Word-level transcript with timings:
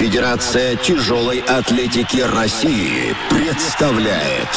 Федерация 0.00 0.76
тяжелой 0.76 1.40
атлетики 1.40 2.20
России 2.20 3.14
представляет 3.28 4.48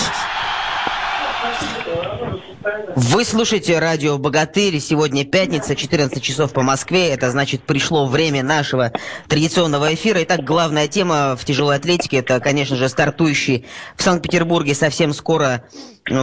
вы 2.96 3.26
слушаете 3.26 3.80
радио 3.80 4.18
«Богатырь». 4.18 4.80
Сегодня 4.80 5.26
пятница, 5.26 5.76
14 5.76 6.24
часов 6.24 6.54
по 6.54 6.62
Москве. 6.62 7.10
Это 7.10 7.30
значит, 7.30 7.64
пришло 7.64 8.06
время 8.08 8.44
нашего 8.44 8.94
традиционного 9.28 9.94
эфира. 9.94 10.24
Итак, 10.24 10.46
главная 10.46 10.88
тема 10.88 11.36
в 11.36 11.44
тяжелой 11.44 11.76
атлетике– 11.76 12.18
это, 12.20 12.40
конечно 12.40 12.76
же, 12.78 12.88
стартующий 12.88 13.66
в 13.98 14.04
Санкт-Петербурге 14.04 14.76
совсем 14.76 15.14
скоро 15.14 15.64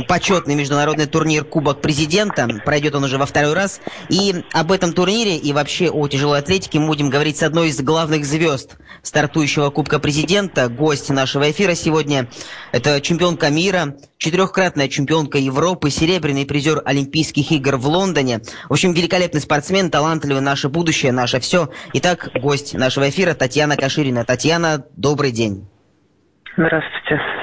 почетный 0.09 0.55
международный 0.55 1.07
турнир 1.07 1.45
Кубок 1.45 1.81
Президента. 1.81 2.49
Пройдет 2.65 2.95
он 2.95 3.05
уже 3.05 3.19
во 3.19 3.27
второй 3.27 3.55
раз. 3.55 3.81
И 4.09 4.45
об 4.53 4.73
этом 4.73 4.93
турнире 4.93 5.37
и 5.37 5.53
вообще 5.53 5.91
о 5.91 6.07
тяжелой 6.09 6.41
атлетике 6.41 6.79
мы 6.79 6.87
будем 6.87 7.11
говорить 7.11 7.39
с 7.39 7.43
одной 7.43 7.69
из 7.69 7.81
главных 7.81 8.25
звезд 8.25 8.77
стартующего 9.03 9.71
Кубка 9.71 9.99
Президента. 9.99 10.69
Гость 10.69 11.11
нашего 11.11 11.51
эфира 11.51 11.75
сегодня– 11.75 12.29
это 12.73 13.01
чемпионка 13.01 13.49
мира, 13.49 13.97
четырехкратная 14.19 14.89
чемпионка 14.89 15.39
Европы, 15.39 15.91
серебряный 15.91 16.45
призер 16.45 16.83
Олимпийских 16.85 17.51
игр 17.51 17.77
в 17.77 17.87
Лондоне. 17.87 18.41
В 18.69 18.73
общем, 18.73 18.93
великолепный 18.93 19.41
спортсмен, 19.41 19.91
талантливый, 19.91 20.43
наше 20.43 20.69
будущее, 20.69 21.13
наше 21.13 21.41
все. 21.41 21.71
Итак, 21.95 22.31
гость 22.35 22.75
нашего 22.75 23.09
эфира 23.09 23.35
Татьяна 23.35 23.77
Каширина. 23.77 24.25
Татьяна, 24.25 24.85
добрый 24.97 25.33
день. 25.33 25.67
Здравствуйте. 26.57 27.40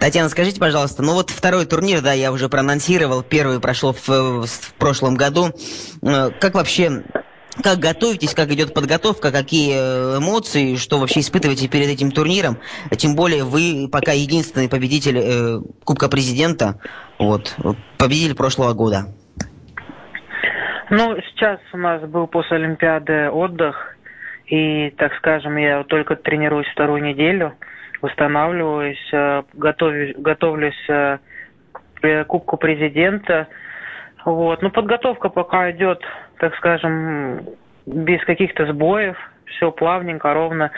Татьяна, 0.00 0.30
скажите, 0.30 0.58
пожалуйста, 0.58 1.02
ну 1.02 1.12
вот 1.12 1.28
второй 1.28 1.66
турнир, 1.66 2.00
да, 2.00 2.14
я 2.14 2.32
уже 2.32 2.48
проанонсировал, 2.48 3.22
первый 3.22 3.60
прошел 3.60 3.92
в, 3.92 4.46
в 4.46 4.74
прошлом 4.78 5.14
году. 5.14 5.48
Э, 6.02 6.30
как 6.40 6.54
вообще 6.54 7.02
как 7.62 7.78
готовитесь, 7.78 8.34
как 8.34 8.48
идет 8.50 8.72
подготовка, 8.72 9.30
какие 9.30 9.74
э, 9.76 10.18
эмоции, 10.18 10.76
что 10.76 10.98
вообще 10.98 11.20
испытываете 11.20 11.68
перед 11.68 11.88
этим 11.88 12.12
турниром? 12.12 12.56
Тем 12.96 13.14
более 13.14 13.44
вы 13.44 13.90
пока 13.92 14.12
единственный 14.12 14.70
победитель 14.70 15.18
э, 15.18 15.60
Кубка 15.84 16.08
Президента, 16.08 16.80
вот, 17.18 17.54
победитель 17.98 18.34
прошлого 18.34 18.72
года. 18.72 19.00
Ну, 20.88 21.14
сейчас 21.28 21.60
у 21.74 21.76
нас 21.76 22.00
был 22.08 22.26
после 22.26 22.56
Олимпиады 22.56 23.28
отдых, 23.28 23.96
и, 24.46 24.90
так 24.96 25.12
скажем, 25.18 25.58
я 25.58 25.84
только 25.84 26.16
тренируюсь 26.16 26.66
вторую 26.72 27.02
неделю, 27.02 27.52
восстанавливаюсь, 28.02 29.08
э, 29.12 29.42
готовлюсь, 29.54 30.14
готовлюсь 30.16 30.88
э, 30.88 31.18
к 32.00 32.24
Кубку 32.24 32.56
Президента. 32.56 33.48
Вот. 34.24 34.62
Ну, 34.62 34.70
подготовка 34.70 35.28
пока 35.28 35.70
идет 35.70 36.02
так 36.40 36.56
скажем, 36.56 37.46
без 37.86 38.24
каких-то 38.24 38.66
сбоев, 38.72 39.16
все 39.44 39.70
плавненько, 39.70 40.32
ровно. 40.32 40.70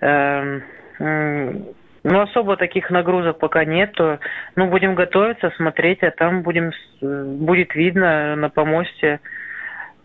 Эм, 0.00 0.62
ну, 0.98 2.20
особо 2.20 2.56
таких 2.56 2.90
нагрузок 2.90 3.38
пока 3.38 3.64
нету. 3.66 4.18
Ну, 4.56 4.68
будем 4.68 4.94
готовиться, 4.94 5.52
смотреть, 5.56 6.02
а 6.02 6.10
там 6.10 6.42
будем, 6.42 6.72
будет 7.00 7.74
видно 7.74 8.34
на 8.36 8.48
помосте, 8.48 9.20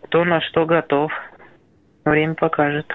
кто 0.04 0.24
на 0.24 0.42
что 0.42 0.66
готов. 0.66 1.10
Время 2.04 2.34
покажет. 2.34 2.86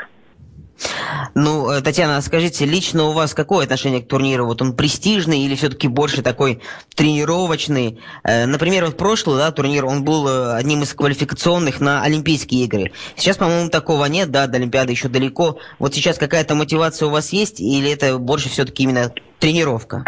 Ну, 1.36 1.72
э, 1.72 1.82
Татьяна, 1.82 2.22
скажите, 2.22 2.66
лично 2.66 3.06
у 3.06 3.12
вас 3.14 3.34
какое 3.34 3.64
отношение 3.64 4.02
к 4.02 4.08
турниру? 4.08 4.46
Вот 4.46 4.62
он 4.62 4.76
престижный 4.76 5.40
или 5.40 5.56
все-таки 5.56 5.88
больше 5.88 6.22
такой 6.22 6.62
тренировочный? 6.96 8.00
Э, 8.24 8.46
например, 8.46 8.86
вот 8.86 8.98
прошлый 8.98 9.38
да, 9.38 9.52
турнир, 9.52 9.86
он 9.86 10.04
был 10.04 10.28
э, 10.28 10.56
одним 10.56 10.84
из 10.84 10.94
квалификационных 10.94 11.82
на 11.82 12.04
Олимпийские 12.04 12.66
игры. 12.66 12.92
Сейчас, 13.16 13.38
по-моему, 13.38 13.70
такого 13.70 14.06
нет, 14.06 14.32
да, 14.32 14.48
до 14.48 14.58
Олимпиады 14.58 14.92
еще 14.92 15.10
далеко. 15.10 15.58
Вот 15.80 15.94
сейчас 15.94 16.18
какая-то 16.18 16.56
мотивация 16.56 17.08
у 17.08 17.12
вас 17.12 17.34
есть 17.34 17.60
или 17.60 17.92
это 17.92 18.18
больше 18.18 18.50
все-таки 18.50 18.84
именно 18.84 19.12
тренировка? 19.40 20.04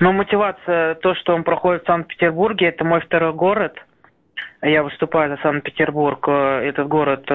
Ну, 0.00 0.12
мотивация, 0.12 0.94
то, 0.96 1.14
что 1.14 1.34
он 1.34 1.44
проходит 1.44 1.82
в 1.82 1.86
Санкт-Петербурге, 1.86 2.68
это 2.68 2.84
мой 2.84 3.00
второй 3.02 3.34
город. 3.34 3.76
Я 4.62 4.82
выступаю 4.82 5.36
за 5.36 5.42
Санкт-Петербург. 5.42 6.26
Этот 6.26 6.88
город, 6.88 7.26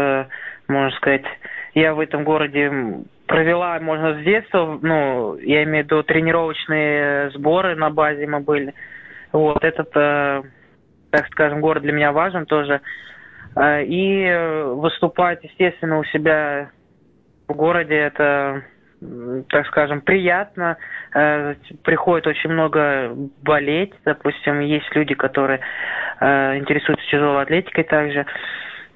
можно 0.68 0.96
сказать, 0.97 1.25
я 1.75 1.94
в 1.94 2.00
этом 2.00 2.24
городе 2.24 2.72
провела, 3.28 3.80
можно 3.80 4.16
с 4.16 4.24
детства, 4.24 4.80
ну, 4.81 5.36
я 5.38 5.63
имею 5.63 5.84
в 5.84 5.88
виду 5.88 6.03
тренировочные 6.03 7.30
сборы 7.31 7.75
на 7.75 7.90
базе 7.90 8.25
мы 8.25 8.40
были. 8.40 8.74
Вот, 9.34 9.63
этот, 9.63 9.90
э, 9.96 10.44
так 11.12 11.28
скажем, 11.28 11.59
город 11.59 11.84
для 11.84 11.91
меня 11.91 12.13
важен 12.13 12.46
тоже. 12.46 12.80
Э, 13.58 13.84
и 13.84 14.74
выступать, 14.75 15.44
естественно, 15.44 16.00
у 16.00 16.06
себя 16.06 16.69
в 17.50 17.53
городе, 17.53 17.96
это, 17.96 18.63
так 19.50 19.68
скажем, 19.68 20.00
приятно. 20.00 20.78
Э, 21.13 21.56
приходит 21.84 22.28
очень 22.28 22.52
много 22.52 23.13
болеть, 23.44 23.94
допустим, 24.06 24.62
есть 24.62 24.96
люди, 24.96 25.13
которые 25.13 25.59
э, 26.22 26.57
интересуются 26.57 27.06
тяжелой 27.07 27.44
атлетикой 27.44 27.84
также. 27.84 28.25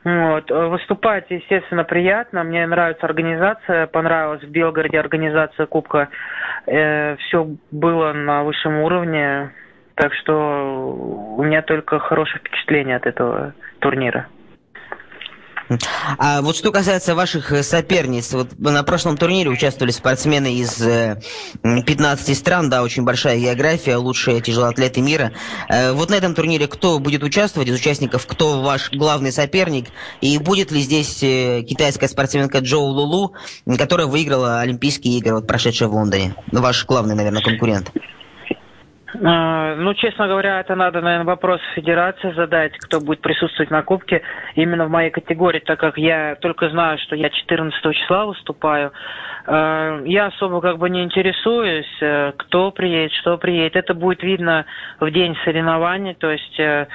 Вот. 0.04 0.50
Э, 0.50 0.68
выступать, 0.68 1.26
естественно, 1.30 1.84
приятно. 1.84 2.44
Мне 2.44 2.66
нравится 2.66 3.06
организация. 3.06 3.88
Понравилась 3.88 4.44
в 4.44 4.50
Белгороде 4.50 5.00
организация 5.00 5.66
Кубка. 5.66 6.10
Э, 6.66 7.16
все 7.18 7.48
было 7.72 8.14
на 8.14 8.44
высшем 8.44 8.80
уровне. 8.80 9.52
Так 9.96 10.14
что 10.14 10.96
у 11.38 11.44
меня 11.44 11.62
только 11.62 12.00
хорошее 12.00 12.40
впечатление 12.40 12.96
от 12.96 13.06
этого 13.06 13.54
турнира. 13.80 14.28
А 16.18 16.42
вот 16.42 16.56
что 16.56 16.72
касается 16.72 17.16
ваших 17.16 17.52
э, 17.52 17.64
соперниц, 17.64 18.34
вот 18.34 18.58
на 18.58 18.84
прошлом 18.84 19.18
турнире 19.18 19.50
участвовали 19.50 19.92
спортсмены 19.92 20.56
из 20.56 20.76
15 21.62 22.30
э, 22.30 22.36
стран, 22.36 22.70
да, 22.70 22.82
очень 22.82 23.04
большая 23.04 23.38
география, 23.38 23.98
лучшие 23.98 24.42
тяжелоатлеты 24.42 25.02
мира. 25.02 25.32
Э, 25.70 25.92
вот 25.92 26.10
на 26.10 26.16
этом 26.16 26.34
турнире 26.34 26.68
кто 26.68 27.00
будет 27.00 27.24
участвовать 27.24 27.70
из 27.70 27.76
участников, 27.76 28.26
кто 28.26 28.62
ваш 28.62 28.92
главный 28.92 29.32
соперник, 29.32 29.90
и 30.22 30.38
будет 30.40 30.72
ли 30.72 30.82
здесь 30.82 31.20
китайская 31.20 32.08
спортсменка 32.08 32.60
Джоу 32.60 32.86
Лулу, 32.86 33.34
которая 33.78 34.08
выиграла 34.08 34.62
Олимпийские 34.62 35.18
игры, 35.18 35.36
вот 35.36 35.48
прошедшие 35.48 35.88
в 35.88 35.94
Лондоне, 35.94 36.36
ваш 36.52 36.86
главный, 36.86 37.16
наверное, 37.16 37.44
конкурент? 37.44 37.92
А, 39.24 39.76
ну, 39.76 39.94
честно 39.96 40.28
говоря, 40.28 40.60
это 40.60 40.76
надо, 40.76 41.02
наверное, 41.02 41.26
вопрос 41.26 41.60
федерации 41.74 42.32
задать, 42.34 42.78
кто 42.78 43.02
будет 43.02 43.22
присутствовать 43.22 43.72
на 43.72 43.82
Кубке 43.82 44.22
именно 44.56 44.86
в 44.86 44.90
моей 44.90 45.10
категории, 45.10 45.60
так 45.60 45.80
как 45.80 45.98
я 45.98 46.36
только 46.36 46.70
знаю, 46.70 47.00
что 47.00 47.16
я 47.16 47.30
14 47.30 47.96
числа 47.96 48.26
выступаю. 48.26 48.92
А, 49.48 50.02
я 50.06 50.28
особо 50.28 50.62
как 50.62 50.78
бы 50.78 50.90
не 50.90 51.04
интересуюсь, 51.04 51.92
э, 52.02 52.34
кто 52.38 52.72
приедет, 52.72 53.14
что 53.14 53.38
приедет. 53.38 53.76
Это 53.76 53.94
будет 53.96 54.22
видно 54.22 54.66
в 55.00 55.10
день 55.10 55.36
соревнований, 55.44 56.14
то 56.14 56.30
есть 56.30 56.60
э, 56.60 56.88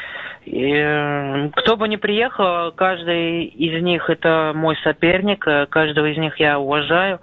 э, 0.46 1.48
кто 1.56 1.76
бы 1.76 1.88
ни 1.88 1.96
приехал, 1.96 2.70
каждый 2.72 3.44
из 3.44 3.82
них 3.82 4.08
это 4.08 4.52
мой 4.54 4.76
соперник, 4.84 5.44
каждого 5.70 6.06
из 6.06 6.16
них 6.16 6.38
я 6.38 6.60
уважаю. 6.60 7.20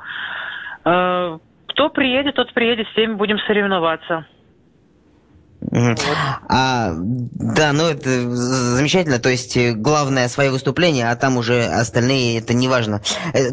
А, 0.83 1.37
кто 1.67 1.89
приедет, 1.89 2.35
тот 2.35 2.51
приедет, 2.53 2.87
с 2.89 2.93
теми 2.93 3.13
будем 3.13 3.39
соревноваться. 3.39 4.25
Вот. 5.61 5.99
А, 6.49 6.93
да, 6.95 7.71
ну 7.71 7.85
это 7.85 8.09
замечательно. 8.31 9.19
То 9.19 9.29
есть 9.29 9.55
э, 9.55 9.73
главное 9.73 10.27
свое 10.27 10.49
выступление, 10.49 11.09
а 11.09 11.15
там 11.15 11.37
уже 11.37 11.65
остальные 11.65 12.39
это 12.39 12.55
не 12.55 12.67
важно. 12.67 13.01
Э, 13.33 13.51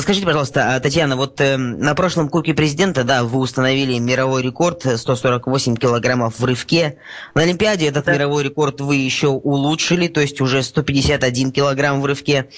скажите, 0.00 0.24
пожалуйста, 0.24 0.76
а, 0.76 0.80
Татьяна, 0.80 1.16
вот 1.16 1.40
э, 1.40 1.56
на 1.56 1.96
прошлом 1.96 2.28
Кубке 2.28 2.54
Президента, 2.54 3.02
да, 3.02 3.24
вы 3.24 3.40
установили 3.40 3.98
мировой 3.98 4.42
рекорд 4.42 4.86
148 4.96 5.74
килограммов 5.74 6.38
в 6.38 6.44
рывке. 6.44 6.98
На 7.34 7.42
Олимпиаде 7.42 7.88
этот 7.88 8.04
да. 8.04 8.14
мировой 8.14 8.44
рекорд 8.44 8.80
вы 8.80 8.96
еще 8.96 9.28
улучшили, 9.28 10.06
то 10.06 10.20
есть 10.20 10.40
уже 10.40 10.62
151 10.62 11.50
килограмм 11.50 12.00
в 12.00 12.06
рывке. 12.06 12.48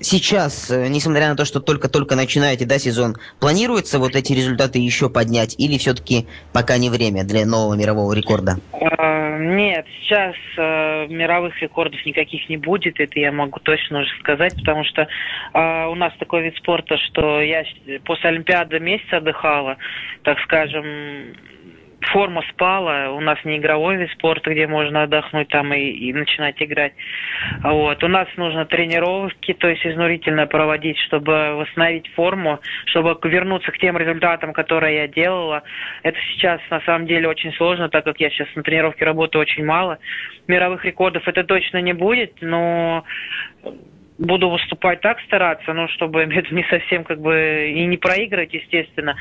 Сейчас, 0.00 0.70
несмотря 0.70 1.30
на 1.30 1.36
то, 1.36 1.44
что 1.44 1.58
только-только 1.58 2.14
начинаете, 2.14 2.66
да, 2.66 2.78
сезон, 2.78 3.16
планируется 3.40 3.98
вот 3.98 4.14
эти 4.14 4.32
результаты 4.32 4.78
еще 4.78 5.10
поднять 5.10 5.56
или 5.58 5.76
все-таки 5.76 6.28
пока 6.52 6.78
не 6.78 6.88
время 6.88 7.24
для 7.24 7.44
нового 7.44 7.74
мирового 7.74 7.95
мирового 7.96 8.12
рекорда? 8.12 8.56
А, 8.72 9.38
нет, 9.38 9.86
сейчас 10.00 10.34
э, 10.56 11.06
мировых 11.08 11.60
рекордов 11.62 12.04
никаких 12.04 12.48
не 12.48 12.56
будет, 12.56 13.00
это 13.00 13.18
я 13.18 13.32
могу 13.32 13.58
точно 13.60 14.00
уже 14.00 14.10
сказать, 14.20 14.54
потому 14.56 14.84
что 14.84 15.02
э, 15.02 15.86
у 15.86 15.94
нас 15.94 16.12
такой 16.18 16.42
вид 16.42 16.56
спорта, 16.56 16.96
что 16.98 17.40
я 17.40 17.64
после 18.04 18.30
Олимпиады 18.30 18.78
месяц 18.80 19.10
отдыхала, 19.10 19.76
так 20.22 20.38
скажем, 20.40 20.84
форма 22.06 22.42
спала, 22.50 23.10
у 23.10 23.20
нас 23.20 23.38
не 23.44 23.58
игровой 23.58 23.96
вид 23.96 24.10
спорта, 24.12 24.50
где 24.52 24.66
можно 24.66 25.02
отдохнуть 25.02 25.48
там 25.48 25.72
и, 25.72 25.80
и 25.80 26.12
начинать 26.12 26.62
играть. 26.62 26.92
Вот. 27.62 28.02
У 28.02 28.08
нас 28.08 28.28
нужно 28.36 28.64
тренировки, 28.64 29.52
то 29.54 29.68
есть 29.68 29.84
изнурительно 29.86 30.46
проводить, 30.46 30.98
чтобы 30.98 31.54
восстановить 31.54 32.08
форму, 32.14 32.60
чтобы 32.86 33.18
вернуться 33.24 33.72
к 33.72 33.78
тем 33.78 33.96
результатам, 33.96 34.52
которые 34.52 34.96
я 34.96 35.08
делала. 35.08 35.62
Это 36.02 36.18
сейчас 36.32 36.60
на 36.70 36.80
самом 36.82 37.06
деле 37.06 37.28
очень 37.28 37.52
сложно, 37.54 37.88
так 37.88 38.04
как 38.04 38.20
я 38.20 38.30
сейчас 38.30 38.48
на 38.54 38.62
тренировке 38.62 39.04
работаю 39.04 39.42
очень 39.42 39.64
мало. 39.64 39.98
Мировых 40.46 40.84
рекордов 40.84 41.26
это 41.26 41.44
точно 41.44 41.80
не 41.80 41.92
будет, 41.92 42.34
но 42.40 43.04
буду 44.18 44.48
выступать 44.48 45.00
так 45.00 45.20
стараться, 45.22 45.72
ну, 45.72 45.88
чтобы 45.88 46.22
это 46.30 46.54
не 46.54 46.64
совсем 46.64 47.04
как 47.04 47.20
бы 47.20 47.72
и 47.74 47.86
не 47.86 47.96
проиграть, 47.96 48.52
естественно. 48.52 49.16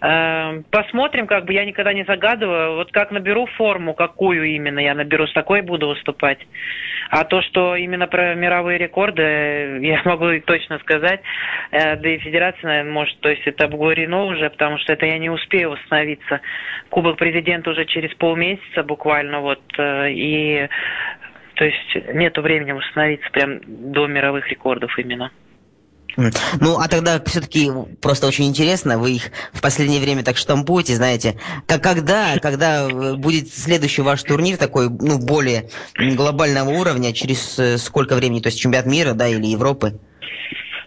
Э, 0.00 0.62
посмотрим, 0.70 1.26
как 1.26 1.44
бы 1.44 1.52
я 1.52 1.64
никогда 1.64 1.92
не 1.92 2.04
загадываю. 2.04 2.76
Вот 2.76 2.92
как 2.92 3.10
наберу 3.10 3.46
форму, 3.56 3.94
какую 3.94 4.44
именно 4.44 4.78
я 4.78 4.94
наберу, 4.94 5.26
с 5.26 5.32
такой 5.32 5.62
буду 5.62 5.88
выступать. 5.88 6.38
А 7.10 7.24
то, 7.24 7.42
что 7.42 7.76
именно 7.76 8.06
про 8.06 8.34
мировые 8.34 8.78
рекорды, 8.78 9.22
я 9.82 10.02
могу 10.04 10.40
точно 10.40 10.78
сказать, 10.78 11.20
э, 11.70 11.96
да 11.96 12.08
и 12.08 12.18
федерация, 12.18 12.66
наверное, 12.66 12.92
может, 12.92 13.18
то 13.20 13.28
есть 13.28 13.46
это 13.46 13.64
обговорено 13.64 14.24
уже, 14.24 14.50
потому 14.50 14.78
что 14.78 14.92
это 14.92 15.06
я 15.06 15.18
не 15.18 15.30
успею 15.30 15.70
восстановиться. 15.70 16.40
Кубок 16.88 17.16
президента 17.16 17.70
уже 17.70 17.84
через 17.84 18.14
полмесяца 18.14 18.82
буквально, 18.82 19.40
вот, 19.40 19.62
э, 19.78 20.10
и 20.10 20.68
то 21.60 21.66
есть 21.66 22.14
нету 22.14 22.40
времени 22.40 22.72
восстановиться 22.72 23.28
прям 23.32 23.60
до 23.92 24.06
мировых 24.06 24.48
рекордов 24.48 24.98
именно. 24.98 25.30
Ну, 26.16 26.78
а 26.78 26.88
тогда 26.88 27.22
все-таки 27.26 27.70
просто 28.00 28.26
очень 28.26 28.46
интересно, 28.46 28.98
вы 28.98 29.16
их 29.16 29.30
в 29.52 29.60
последнее 29.60 30.00
время 30.00 30.24
так 30.24 30.38
штампуете, 30.38 30.94
знаете, 30.94 31.38
как 31.66 31.82
когда, 31.82 32.38
когда 32.40 32.88
будет 32.88 33.52
следующий 33.52 34.00
ваш 34.00 34.22
турнир 34.22 34.56
такой, 34.56 34.88
ну, 34.88 35.18
более 35.18 35.68
глобального 35.98 36.70
уровня, 36.70 37.12
через 37.12 37.58
э, 37.58 37.76
сколько 37.76 38.16
времени, 38.16 38.40
то 38.40 38.48
есть 38.48 38.58
чемпионат 38.58 38.86
мира, 38.86 39.12
да, 39.12 39.28
или 39.28 39.44
Европы? 39.44 40.00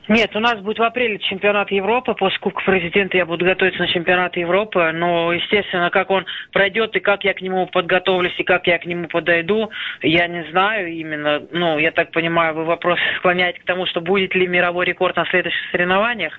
Нет, 0.09 0.35
у 0.35 0.39
нас 0.39 0.59
будет 0.59 0.79
в 0.79 0.83
апреле 0.83 1.17
чемпионат 1.19 1.71
Европы. 1.71 2.13
После 2.13 2.38
Кубка 2.39 2.61
Президента 2.65 3.15
я 3.15 3.25
буду 3.25 3.45
готовиться 3.45 3.81
на 3.81 3.88
чемпионат 3.88 4.35
Европы. 4.35 4.91
Но, 4.94 5.31
естественно, 5.31 5.89
как 5.89 6.09
он 6.09 6.25
пройдет 6.51 6.95
и 6.95 7.00
как 7.00 7.23
я 7.23 7.33
к 7.33 7.41
нему 7.41 7.67
подготовлюсь 7.67 8.38
и 8.38 8.44
как 8.44 8.67
я 8.67 8.79
к 8.79 8.85
нему 8.85 9.07
подойду, 9.07 9.69
я 10.01 10.27
не 10.27 10.44
знаю 10.51 10.91
именно. 10.91 11.41
Ну, 11.51 11.77
я 11.79 11.91
так 11.91 12.11
понимаю, 12.11 12.53
вы 12.53 12.65
вопрос 12.65 13.00
склоняете 13.17 13.61
к 13.61 13.65
тому, 13.65 13.85
что 13.85 14.01
будет 14.01 14.35
ли 14.35 14.45
мировой 14.45 14.85
рекорд 14.85 15.15
на 15.15 15.25
следующих 15.25 15.71
соревнованиях. 15.71 16.38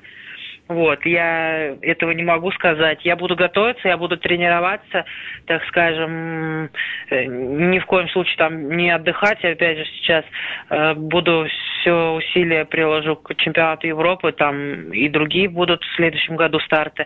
Вот, 0.66 1.04
я 1.04 1.76
этого 1.82 2.12
не 2.12 2.22
могу 2.22 2.50
сказать. 2.52 3.04
Я 3.04 3.16
буду 3.16 3.36
готовиться, 3.36 3.86
я 3.86 3.98
буду 3.98 4.16
тренироваться, 4.16 5.04
так 5.44 5.62
скажем, 5.66 6.70
э, 7.10 7.24
ни 7.26 7.78
в 7.78 7.84
коем 7.84 8.08
случае 8.08 8.36
там 8.38 8.70
не 8.70 8.90
отдыхать. 8.90 9.44
Опять 9.44 9.78
же, 9.78 9.84
сейчас 9.96 10.24
э, 10.70 10.94
буду 10.94 11.46
все 11.80 12.14
усилия 12.14 12.64
приложу 12.64 13.16
к 13.16 13.34
чемпионату 13.34 13.86
Европы, 13.86 14.32
там 14.32 14.90
и 14.90 15.06
другие 15.10 15.50
будут 15.50 15.84
в 15.84 15.96
следующем 15.96 16.36
году 16.36 16.58
старты. 16.60 17.04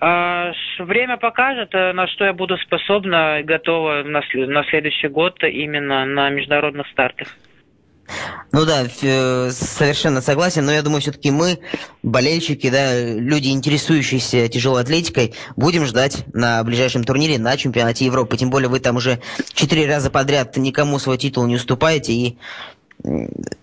А, 0.00 0.52
время 0.78 1.18
покажет, 1.18 1.74
э, 1.74 1.92
на 1.92 2.06
что 2.06 2.24
я 2.24 2.32
буду 2.32 2.56
способна 2.56 3.40
и 3.40 3.42
готова 3.42 4.04
на, 4.04 4.22
на 4.32 4.64
следующий 4.64 5.08
год 5.08 5.36
именно 5.44 6.06
на 6.06 6.30
международных 6.30 6.86
стартах. 6.88 7.28
Ну 8.52 8.64
да, 8.64 8.86
совершенно 8.88 10.20
согласен, 10.20 10.64
но 10.64 10.72
я 10.72 10.82
думаю, 10.82 11.00
все-таки 11.00 11.30
мы, 11.30 11.60
болельщики, 12.02 12.68
да, 12.70 13.00
люди, 13.00 13.48
интересующиеся 13.48 14.48
тяжелой 14.48 14.82
атлетикой, 14.82 15.34
будем 15.56 15.86
ждать 15.86 16.24
на 16.32 16.62
ближайшем 16.64 17.04
турнире 17.04 17.38
на 17.38 17.56
чемпионате 17.56 18.04
Европы. 18.04 18.36
Тем 18.36 18.50
более 18.50 18.68
вы 18.68 18.80
там 18.80 18.96
уже 18.96 19.20
четыре 19.52 19.86
раза 19.86 20.10
подряд 20.10 20.56
никому 20.56 20.98
свой 20.98 21.18
титул 21.18 21.46
не 21.46 21.56
уступаете, 21.56 22.12
и 22.12 22.38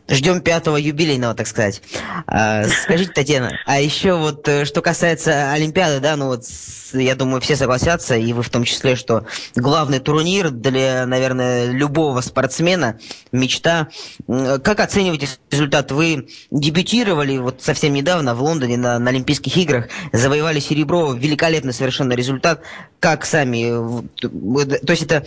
Ждем 0.09 0.41
пятого 0.41 0.77
юбилейного, 0.77 1.33
так 1.35 1.47
сказать. 1.47 1.81
А, 2.27 2.63
скажите, 2.65 3.11
Татьяна, 3.11 3.51
а 3.65 3.81
еще 3.81 4.13
вот 4.13 4.47
э, 4.47 4.63
что 4.63 4.81
касается 4.81 5.51
Олимпиады, 5.51 5.99
да, 5.99 6.15
ну 6.15 6.27
вот 6.27 6.45
я 6.93 7.15
думаю, 7.15 7.41
все 7.41 7.57
согласятся, 7.57 8.15
и 8.15 8.31
вы 8.31 8.41
в 8.41 8.49
том 8.49 8.63
числе, 8.63 8.95
что 8.95 9.25
главный 9.55 9.99
турнир 9.99 10.49
для, 10.49 11.05
наверное, 11.05 11.69
любого 11.71 12.21
спортсмена, 12.21 12.99
мечта. 13.33 13.89
Как 14.27 14.79
оцениваете 14.79 15.27
результат? 15.51 15.91
Вы 15.91 16.29
дебютировали 16.51 17.37
вот 17.37 17.61
совсем 17.61 17.93
недавно 17.93 18.33
в 18.33 18.41
Лондоне 18.41 18.77
на, 18.77 18.99
на 18.99 19.09
Олимпийских 19.09 19.57
играх, 19.57 19.89
завоевали 20.13 20.61
серебро, 20.61 21.13
великолепный 21.13 21.73
совершенно 21.73 22.13
результат. 22.13 22.61
Как 23.01 23.25
сами? 23.25 24.05
То 24.21 24.91
есть 24.91 25.03
это 25.03 25.25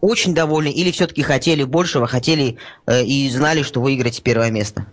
очень 0.00 0.34
довольны 0.34 0.70
или 0.70 0.90
все-таки 0.90 1.22
хотели 1.22 1.62
большего, 1.62 2.06
хотели 2.08 2.58
э, 2.86 3.04
и 3.04 3.30
знали, 3.30 3.45
что 3.62 3.80
выиграете 3.80 4.22
первое 4.22 4.50
место? 4.50 4.86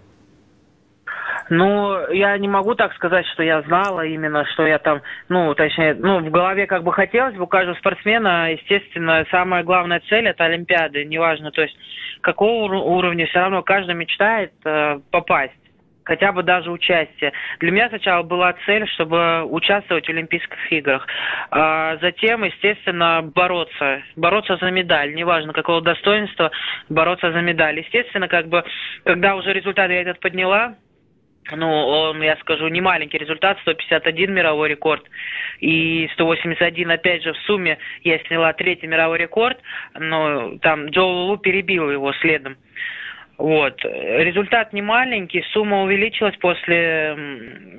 Ну, 1.50 2.10
я 2.12 2.38
не 2.38 2.48
могу 2.48 2.74
так 2.76 2.94
сказать, 2.94 3.26
что 3.28 3.44
я 3.44 3.62
знала 3.64 4.06
именно, 4.06 4.46
что 4.54 4.66
я 4.66 4.80
там, 4.80 5.02
ну, 5.30 5.54
точнее, 5.56 5.94
ну, 5.94 6.20
в 6.20 6.32
голове 6.32 6.68
как 6.68 6.84
бы 6.84 6.94
хотелось 6.94 7.36
бы 7.36 7.44
у 7.44 7.48
каждого 7.48 7.76
спортсмена, 7.76 8.54
естественно, 8.54 9.26
самая 9.30 9.64
главная 9.64 10.02
цель 10.08 10.28
это 10.28 10.46
Олимпиады, 10.46 11.04
неважно, 11.06 11.52
то 11.52 11.62
есть 11.62 11.78
какого 12.22 12.74
уровня, 12.74 13.28
все 13.28 13.40
равно 13.40 13.62
каждый 13.62 13.96
мечтает 13.96 14.54
э, 14.64 15.00
попасть 15.12 15.54
хотя 16.04 16.32
бы 16.32 16.44
даже 16.44 16.72
участие. 16.72 17.34
Для 17.60 17.72
меня 17.72 17.90
сначала 17.90 18.24
была 18.24 18.54
цель, 18.66 18.88
чтобы 18.90 19.44
участвовать 19.44 20.06
в 20.06 20.10
Олимпийских 20.10 20.72
играх. 20.72 21.08
А 21.52 21.98
затем, 21.98 22.44
естественно, 22.44 23.22
бороться. 23.24 24.04
Бороться 24.16 24.58
за 24.58 24.72
медаль. 24.72 25.14
Неважно, 25.14 25.54
какого 25.54 25.82
достоинства, 25.82 26.52
бороться 26.90 27.32
за 27.32 27.42
медаль. 27.42 27.80
Естественно, 27.80 28.28
как 28.28 28.48
бы, 28.48 28.64
когда 29.04 29.36
уже 29.36 29.54
результат 29.54 29.90
я 29.90 30.02
этот 30.02 30.20
подняла, 30.20 30.76
ну, 31.52 31.68
он, 31.68 32.22
я 32.22 32.38
скажу, 32.38 32.68
не 32.70 32.82
маленький 32.82 33.18
результат, 33.18 33.60
151 33.62 34.34
мировой 34.34 34.70
рекорд 34.70 35.04
и 35.60 36.10
181, 36.14 36.90
опять 36.92 37.24
же, 37.24 37.34
в 37.34 37.38
сумме 37.40 37.78
я 38.04 38.20
сняла 38.20 38.54
третий 38.54 38.88
мировой 38.88 39.18
рекорд, 39.18 39.60
но 39.94 40.58
там 40.62 40.88
Джо 40.88 41.02
Лулу 41.02 41.38
перебил 41.38 41.92
его 41.92 42.14
следом. 42.14 42.56
Вот. 43.38 43.83
Результат 43.83 44.74
не 44.74 44.81
маленький, 44.81 45.44
сумма 45.51 45.83
увеличилась 45.83 46.35
после 46.38 47.18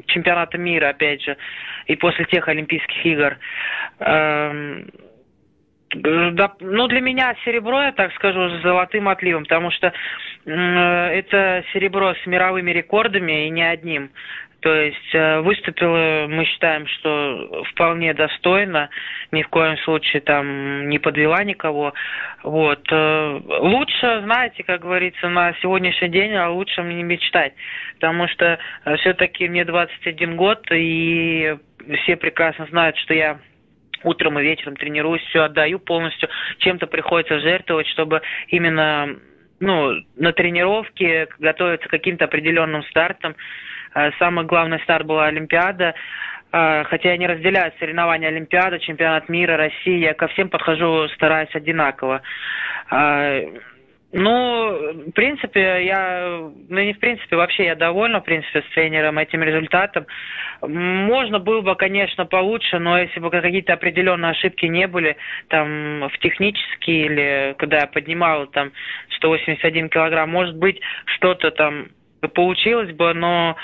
чемпионата 0.07 0.59
мира, 0.59 0.89
опять 0.89 1.23
же, 1.23 1.37
и 1.87 1.97
после 1.97 2.25
тех 2.27 2.49
Олимпийских 2.49 3.07
игр. 3.07 3.39
Эм, 4.01 4.91
да, 5.95 6.53
ну, 6.61 6.89
для 6.89 7.01
меня 7.01 7.35
серебро, 7.45 7.83
я 7.83 7.93
так 7.93 8.13
скажу, 8.15 8.49
с 8.49 8.63
золотым 8.63 9.09
отливом, 9.09 9.45
потому 9.45 9.71
что 9.71 9.93
э, 10.45 10.51
это 10.51 11.65
серебро 11.73 12.15
с 12.15 12.27
мировыми 12.27 12.73
рекордами 12.73 13.47
и 13.47 13.51
не 13.51 13.63
одним. 13.63 14.11
То 14.65 14.75
есть 14.75 15.15
э, 15.15 15.41
выступила, 15.41 16.27
мы 16.27 16.47
считаем, 16.47 16.87
что 16.87 17.65
вполне 17.71 18.15
достойно, 18.15 18.89
ни 19.31 19.43
в 19.43 19.49
коем 19.49 19.77
случае 19.77 20.23
там 20.23 20.89
не 20.89 20.99
подвела 20.99 21.45
никого. 21.45 21.93
Вот. 22.43 22.81
Э, 22.91 23.41
лучше, 23.61 24.23
знаете, 24.25 24.63
как 24.63 24.81
говорится, 24.81 25.29
на 25.29 25.53
сегодняшний 25.61 26.09
день 26.09 26.35
о 26.37 26.49
лучшем 26.49 26.89
не 26.89 27.03
мечтать, 27.03 27.53
потому 27.97 28.27
что 28.29 28.59
все-таки 29.01 29.51
мне 29.51 29.67
21 29.67 30.35
год, 30.35 30.67
и 30.73 31.59
все 32.03 32.17
прекрасно 32.17 32.65
знают, 32.71 32.97
что 32.97 33.13
я 33.13 33.41
утром 34.03 34.39
и 34.39 34.43
вечером 34.43 34.77
тренируюсь, 34.77 35.21
все 35.25 35.43
отдаю 35.43 35.79
полностью, 35.79 36.31
чем-то 36.61 36.87
приходится 36.87 37.39
жертвовать, 37.39 37.87
чтобы 37.89 38.23
именно 38.49 39.15
ну, 39.61 39.93
на 40.17 40.33
тренировке 40.33 41.29
готовиться 41.39 41.87
к 41.87 41.91
каким-то 41.91 42.25
определенным 42.25 42.83
стартам. 42.85 43.37
А, 43.95 44.11
самый 44.19 44.45
главный 44.45 44.81
старт 44.81 45.07
была 45.07 45.27
Олимпиада. 45.27 45.95
А, 46.53 46.85
хотя 46.85 47.11
я 47.11 47.17
не 47.17 47.27
разделяю 47.27 47.73
соревнования 47.79 48.29
Олимпиада, 48.29 48.79
чемпионат 48.79 49.29
мира, 49.29 49.57
России, 49.57 49.99
я 49.99 50.15
ко 50.15 50.29
всем 50.29 50.49
подхожу, 50.49 51.09
стараюсь 51.09 51.55
одинаково. 51.55 52.23
А, 52.91 53.41
ну, 54.13 54.93
в 55.09 55.11
принципе, 55.11 55.85
я, 55.85 56.39
ну 56.69 56.81
не 56.81 56.93
в 56.93 57.01
принципе, 57.01 57.35
вообще 57.35 57.65
я 57.65 57.75
довольна, 57.75 58.21
в 58.21 58.25
принципе, 58.25 58.63
с 58.63 58.75
тренером, 58.75 59.19
этим 59.19 59.43
результатом. 59.43 60.07
Можно 60.63 61.41
было 61.41 61.63
бы, 61.63 61.75
конечно, 61.75 62.25
получше, 62.25 62.79
но 62.79 62.97
если 62.99 63.19
бы 63.19 63.31
какие-то 63.31 63.73
определенные 63.73 64.31
ошибки 64.31 64.67
не 64.67 64.87
были, 64.87 65.17
там, 65.49 66.09
в 66.09 66.19
технические 66.19 67.07
или 67.07 67.55
когда 67.59 67.79
я 67.79 67.87
поднимал 67.89 68.47
там 68.47 68.71
181 69.17 69.89
килограмм, 69.89 70.31
может 70.31 70.55
быть, 70.57 70.81
что-то 71.07 71.51
там 71.51 71.89
получилось 72.29 72.93
бы, 72.93 73.13
но 73.15 73.57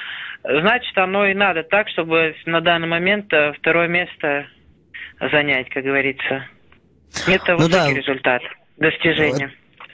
значит, 0.43 0.97
оно 0.97 1.26
и 1.26 1.35
надо 1.35 1.62
так, 1.62 1.88
чтобы 1.88 2.35
на 2.47 2.61
данный 2.61 2.88
момент 2.88 3.33
э, 3.33 3.52
второе 3.52 3.88
место 3.88 4.47
занять, 5.21 5.69
как 5.71 5.85
говорится. 5.85 6.47
Это 7.26 7.52
ну 7.52 7.59
высокий 7.59 7.95
да. 7.95 8.00
результат, 8.00 8.43
достижение. 8.79 9.52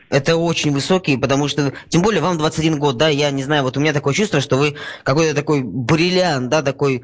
Это 0.08 0.36
очень 0.36 0.72
высокий, 0.72 1.16
потому 1.16 1.48
что, 1.48 1.72
тем 1.88 2.02
более, 2.02 2.22
вам 2.22 2.38
21 2.38 2.78
год, 2.78 2.96
да, 2.96 3.08
я 3.08 3.30
не 3.30 3.42
знаю, 3.42 3.64
вот 3.64 3.76
у 3.76 3.80
меня 3.80 3.92
такое 3.92 4.14
чувство, 4.14 4.40
что 4.40 4.56
вы 4.56 4.76
какой-то 5.02 5.34
такой 5.34 5.62
бриллиант, 5.62 6.48
да, 6.48 6.62
такой 6.62 7.02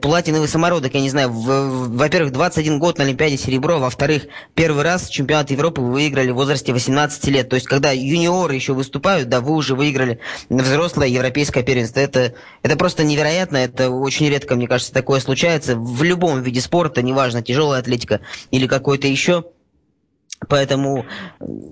платиновый 0.00 0.48
самородок, 0.48 0.94
я 0.94 1.00
не 1.00 1.10
знаю, 1.10 1.30
во-первых, 1.30 2.32
21 2.32 2.78
год 2.78 2.98
на 2.98 3.04
Олимпиаде 3.04 3.36
серебро, 3.36 3.78
во-вторых, 3.78 4.24
первый 4.54 4.82
раз 4.82 5.08
чемпионат 5.08 5.50
Европы 5.50 5.82
вы 5.82 5.92
выиграли 5.92 6.30
в 6.30 6.36
возрасте 6.36 6.72
18 6.72 7.24
лет, 7.26 7.48
то 7.50 7.56
есть, 7.56 7.66
когда 7.66 7.92
юниоры 7.92 8.54
еще 8.54 8.72
выступают, 8.72 9.28
да, 9.28 9.40
вы 9.40 9.54
уже 9.54 9.74
выиграли 9.74 10.20
взрослое 10.48 11.08
европейское 11.08 11.62
первенство, 11.62 12.00
это, 12.00 12.34
это 12.62 12.76
просто 12.76 13.04
невероятно, 13.04 13.58
это 13.58 13.90
очень 13.90 14.28
редко, 14.28 14.56
мне 14.56 14.66
кажется, 14.66 14.92
такое 14.92 15.20
случается 15.20 15.76
в 15.76 16.02
любом 16.02 16.42
виде 16.42 16.60
спорта, 16.62 17.02
неважно, 17.02 17.42
тяжелая 17.42 17.80
атлетика 17.80 18.20
или 18.50 18.66
какой-то 18.66 19.06
еще, 19.06 19.44
Поэтому, 20.48 21.04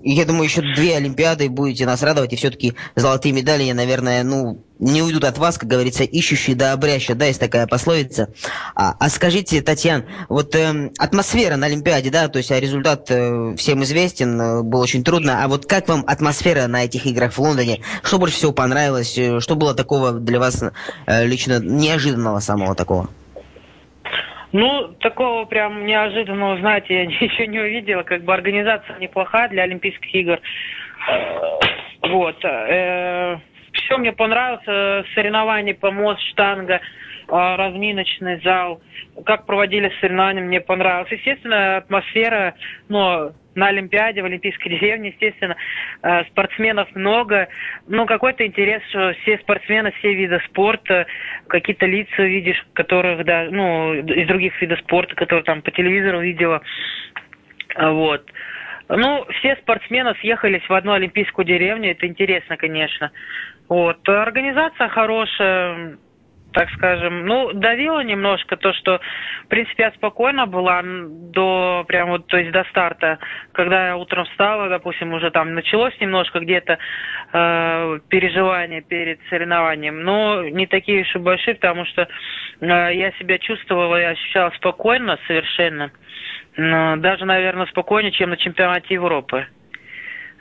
я 0.03 0.25
думаю, 0.25 0.45
еще 0.45 0.61
две 0.61 0.95
Олимпиады 0.95 1.49
будете 1.49 1.85
нас 1.85 2.03
радовать, 2.03 2.33
и 2.33 2.35
все-таки 2.35 2.75
золотые 2.95 3.33
медали, 3.33 3.71
наверное, 3.71 4.23
ну, 4.23 4.63
не 4.79 5.01
уйдут 5.01 5.23
от 5.23 5.37
вас, 5.37 5.57
как 5.57 5.69
говорится, 5.69 6.03
ищущие 6.03 6.55
да 6.55 6.73
обряща, 6.73 7.15
да, 7.15 7.25
есть 7.25 7.39
такая 7.39 7.67
пословица. 7.67 8.29
А, 8.75 8.95
а 8.99 9.09
скажите, 9.09 9.61
Татьяна, 9.61 10.05
вот 10.29 10.55
э, 10.55 10.91
атмосфера 10.97 11.55
на 11.55 11.65
Олимпиаде, 11.65 12.11
да, 12.11 12.27
то 12.27 12.37
есть 12.37 12.51
а 12.51 12.59
результат 12.59 13.09
э, 13.09 13.55
всем 13.57 13.83
известен, 13.83 14.39
э, 14.39 14.61
было 14.61 14.83
очень 14.83 15.03
трудно, 15.03 15.43
а 15.43 15.47
вот 15.47 15.65
как 15.65 15.87
вам 15.87 16.03
атмосфера 16.05 16.67
на 16.67 16.85
этих 16.85 17.05
играх 17.05 17.33
в 17.33 17.39
Лондоне? 17.39 17.81
Что 18.03 18.19
больше 18.19 18.35
всего 18.35 18.51
понравилось? 18.51 19.17
Э, 19.17 19.39
что 19.39 19.55
было 19.55 19.73
такого 19.73 20.11
для 20.11 20.39
вас 20.39 20.63
э, 21.05 21.25
лично 21.25 21.59
неожиданного 21.59 22.39
самого 22.39 22.75
такого? 22.75 23.09
Ну, 24.51 24.93
такого 24.99 25.45
прям 25.45 25.85
неожиданного, 25.85 26.57
знаете, 26.59 26.93
я 26.93 27.01
еще 27.25 27.47
не 27.47 27.59
увидела. 27.59 28.03
Как 28.03 28.23
бы 28.23 28.33
организация 28.33 28.97
неплохая 28.99 29.49
для 29.49 29.63
Олимпийских 29.63 30.13
игр. 30.13 30.39
Э, 31.09 31.59
вот. 32.03 32.37
Э, 32.43 33.37
Все 33.73 33.97
мне 33.97 34.13
понравилось. 34.13 35.07
Соревнования 35.13 35.73
по 35.73 35.91
мост, 35.91 36.21
штанга, 36.31 36.81
разминочный 37.27 38.39
зал. 38.41 38.81
Как 39.25 39.45
проводили 39.45 39.91
соревнования, 39.99 40.41
мне 40.41 40.61
понравилось. 40.61 41.11
Естественно, 41.11 41.77
атмосфера, 41.77 42.55
но 42.87 43.33
на 43.57 43.67
Олимпиаде, 43.67 44.21
в 44.21 44.25
Олимпийской 44.25 44.69
деревне, 44.69 45.09
естественно, 45.09 45.55
э, 46.03 46.23
спортсменов 46.25 46.87
много. 46.95 47.49
Ну, 47.87 48.05
какой-то 48.05 48.45
интерес, 48.45 48.81
что 48.89 49.13
все 49.21 49.37
спортсмены, 49.39 49.91
все 49.99 50.13
виды 50.13 50.39
спорта, 50.45 51.07
какие-то 51.47 51.85
лица 51.85 52.23
видишь, 52.23 52.63
которых, 52.73 53.25
да, 53.25 53.47
ну, 53.49 53.95
из 53.95 54.27
других 54.27 54.59
видов 54.61 54.79
спорта, 54.79 55.15
которые 55.15 55.43
там 55.43 55.61
по 55.61 55.71
телевизору 55.71 56.21
видела. 56.21 56.61
Вот. 57.75 58.23
Ну, 58.89 59.25
все 59.39 59.55
спортсмены 59.57 60.15
съехались 60.21 60.67
в 60.69 60.73
одну 60.73 60.93
олимпийскую 60.93 61.43
деревню, 61.43 61.91
это 61.91 62.07
интересно, 62.07 62.55
конечно. 62.55 63.11
Вот. 63.67 64.07
Организация 64.07 64.87
хорошая, 64.87 65.97
так 66.57 66.71
скажем, 66.71 67.27
ну, 67.27 67.53
давило 67.53 67.99
немножко 67.99 68.57
то, 68.57 68.73
что, 68.73 68.99
в 69.45 69.47
принципе, 69.47 69.83
я 69.83 69.91
спокойно 69.91 70.47
была 70.47 70.81
до, 70.83 71.85
прям 71.87 72.09
вот, 72.09 72.25
то 72.25 72.37
есть 72.37 72.51
до 72.51 72.63
старта, 72.71 73.19
когда 73.51 73.89
я 73.89 73.95
утром 73.95 74.25
встала, 74.25 74.67
допустим, 74.67 75.13
уже 75.13 75.29
там 75.29 75.53
началось 75.53 75.93
немножко 75.99 76.39
где-то 76.39 76.79
э, 77.31 77.99
переживания 78.09 78.81
перед 78.81 79.19
соревнованием, 79.29 80.01
но 80.01 80.49
не 80.49 80.65
такие 80.65 81.03
уж 81.03 81.15
и 81.15 81.19
большие, 81.19 81.53
потому 81.53 81.85
что 81.85 82.07
э, 82.61 82.65
я 82.65 83.11
себя 83.19 83.37
чувствовала 83.37 84.01
и 84.01 84.05
ощущала 84.05 84.49
спокойно 84.55 85.19
совершенно, 85.27 85.91
но 86.55 86.95
даже, 86.95 87.25
наверное, 87.25 87.67
спокойнее, 87.67 88.13
чем 88.13 88.31
на 88.31 88.37
чемпионате 88.37 88.95
Европы. 88.95 89.45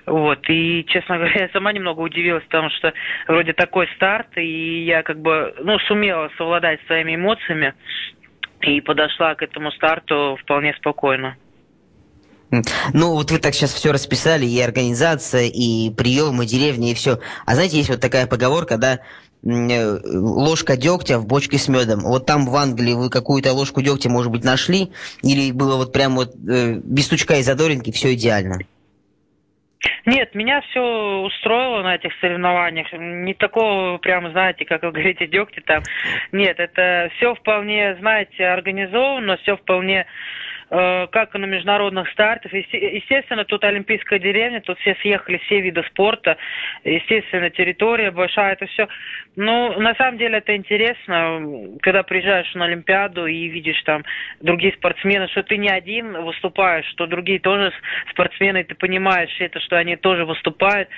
Вот, 0.07 0.39
и, 0.49 0.85
честно 0.89 1.17
говоря, 1.17 1.43
я 1.43 1.49
сама 1.49 1.73
немного 1.73 2.01
удивилась, 2.01 2.45
потому 2.45 2.71
что 2.71 2.93
вроде 3.27 3.53
такой 3.53 3.89
старт, 3.97 4.29
и 4.37 4.85
я 4.85 5.03
как 5.03 5.21
бы, 5.21 5.53
ну, 5.59 5.81
сумела 5.81 6.31
совладать 6.39 6.79
своими 6.87 7.17
эмоциями 7.17 7.75
и 8.61 8.81
подошла 8.81 9.35
к 9.35 9.43
этому 9.43 9.73
старту 9.73 10.39
вполне 10.41 10.75
спокойно. 10.75 11.37
Ну, 12.93 13.15
вот 13.15 13.33
вы 13.33 13.39
так 13.39 13.55
сейчас 13.55 13.73
все 13.73 13.91
расписали, 13.93 14.47
и 14.47 14.61
организация, 14.61 15.49
и 15.49 15.91
приемы, 15.91 16.45
и 16.45 16.47
деревни, 16.47 16.93
и 16.93 16.95
все. 16.95 17.19
А 17.45 17.55
знаете, 17.55 17.79
есть 17.79 17.91
вот 17.91 18.01
такая 18.01 18.29
поговорка, 18.29 18.79
да, 18.79 19.01
э, 19.43 19.99
ложка 20.05 20.77
дегтя 20.77 21.19
в 21.19 21.27
бочке 21.27 21.59
с 21.59 21.67
медом. 21.67 22.01
Вот 22.01 22.27
там 22.27 22.47
в 22.47 22.55
Англии 22.55 22.95
вы 22.95 23.11
какую-то 23.11 23.53
ложку 23.53 23.83
дегтя, 23.83 24.09
может 24.09 24.31
быть, 24.31 24.45
нашли? 24.45 24.93
Или 25.23 25.51
было 25.51 25.75
вот 25.75 25.93
прям 25.93 26.15
вот 26.15 26.37
э, 26.49 26.75
без 26.85 27.07
стучка 27.07 27.39
и 27.39 27.43
задоринки 27.43 27.91
все 27.91 28.15
идеально? 28.15 28.61
Нет, 30.05 30.35
меня 30.35 30.61
все 30.62 30.81
устроило 30.81 31.83
на 31.83 31.97
этих 31.97 32.12
соревнованиях. 32.21 32.93
Не 32.93 33.35
такого, 33.35 33.99
прям, 33.99 34.31
знаете, 34.31 34.64
как 34.64 34.83
вы 34.83 34.93
говорите, 34.93 35.26
дегтя 35.26 35.61
там. 35.62 35.83
Нет, 36.33 36.59
это 36.61 37.11
все 37.16 37.35
вполне, 37.35 37.97
знаете, 37.97 38.47
организовано, 38.47 39.37
все 39.38 39.57
вполне 39.57 40.07
как 40.68 41.35
и 41.35 41.38
на 41.38 41.46
международных 41.46 42.11
стартах. 42.11 42.52
Естественно, 42.52 43.44
тут 43.44 43.62
Олимпийская 43.64 44.18
деревня, 44.18 44.61
тут 44.61 44.78
все 44.80 44.96
съехали, 44.96 45.38
все 45.46 45.61
виды 45.61 45.82
спорта, 45.85 46.37
естественно, 46.85 47.50
территория 47.50 48.11
большая, 48.11 48.54
это 48.54 48.66
все. 48.66 48.88
Ну, 49.37 49.78
на 49.78 49.94
самом 49.94 50.18
деле 50.18 50.38
это 50.38 50.56
интересно, 50.56 51.76
когда 51.82 52.02
приезжаешь 52.02 52.52
на 52.54 52.64
Олимпиаду 52.64 53.26
и 53.26 53.49
видишь 53.49 53.80
там 53.82 54.02
другие 54.40 54.73
спортсмены, 54.73 55.28
что 55.28 55.42
ты 55.42 55.58
не 55.58 55.68
один 55.68 56.23
выступаешь, 56.23 56.87
что 56.87 57.06
другие 57.06 57.38
тоже 57.38 57.73
спортсмены, 58.11 58.64
ты 58.64 58.75
понимаешь 58.75 59.35
это, 59.38 59.61
что 59.61 59.76
они 59.76 59.96
тоже 59.96 60.25
выступают. 60.25 60.88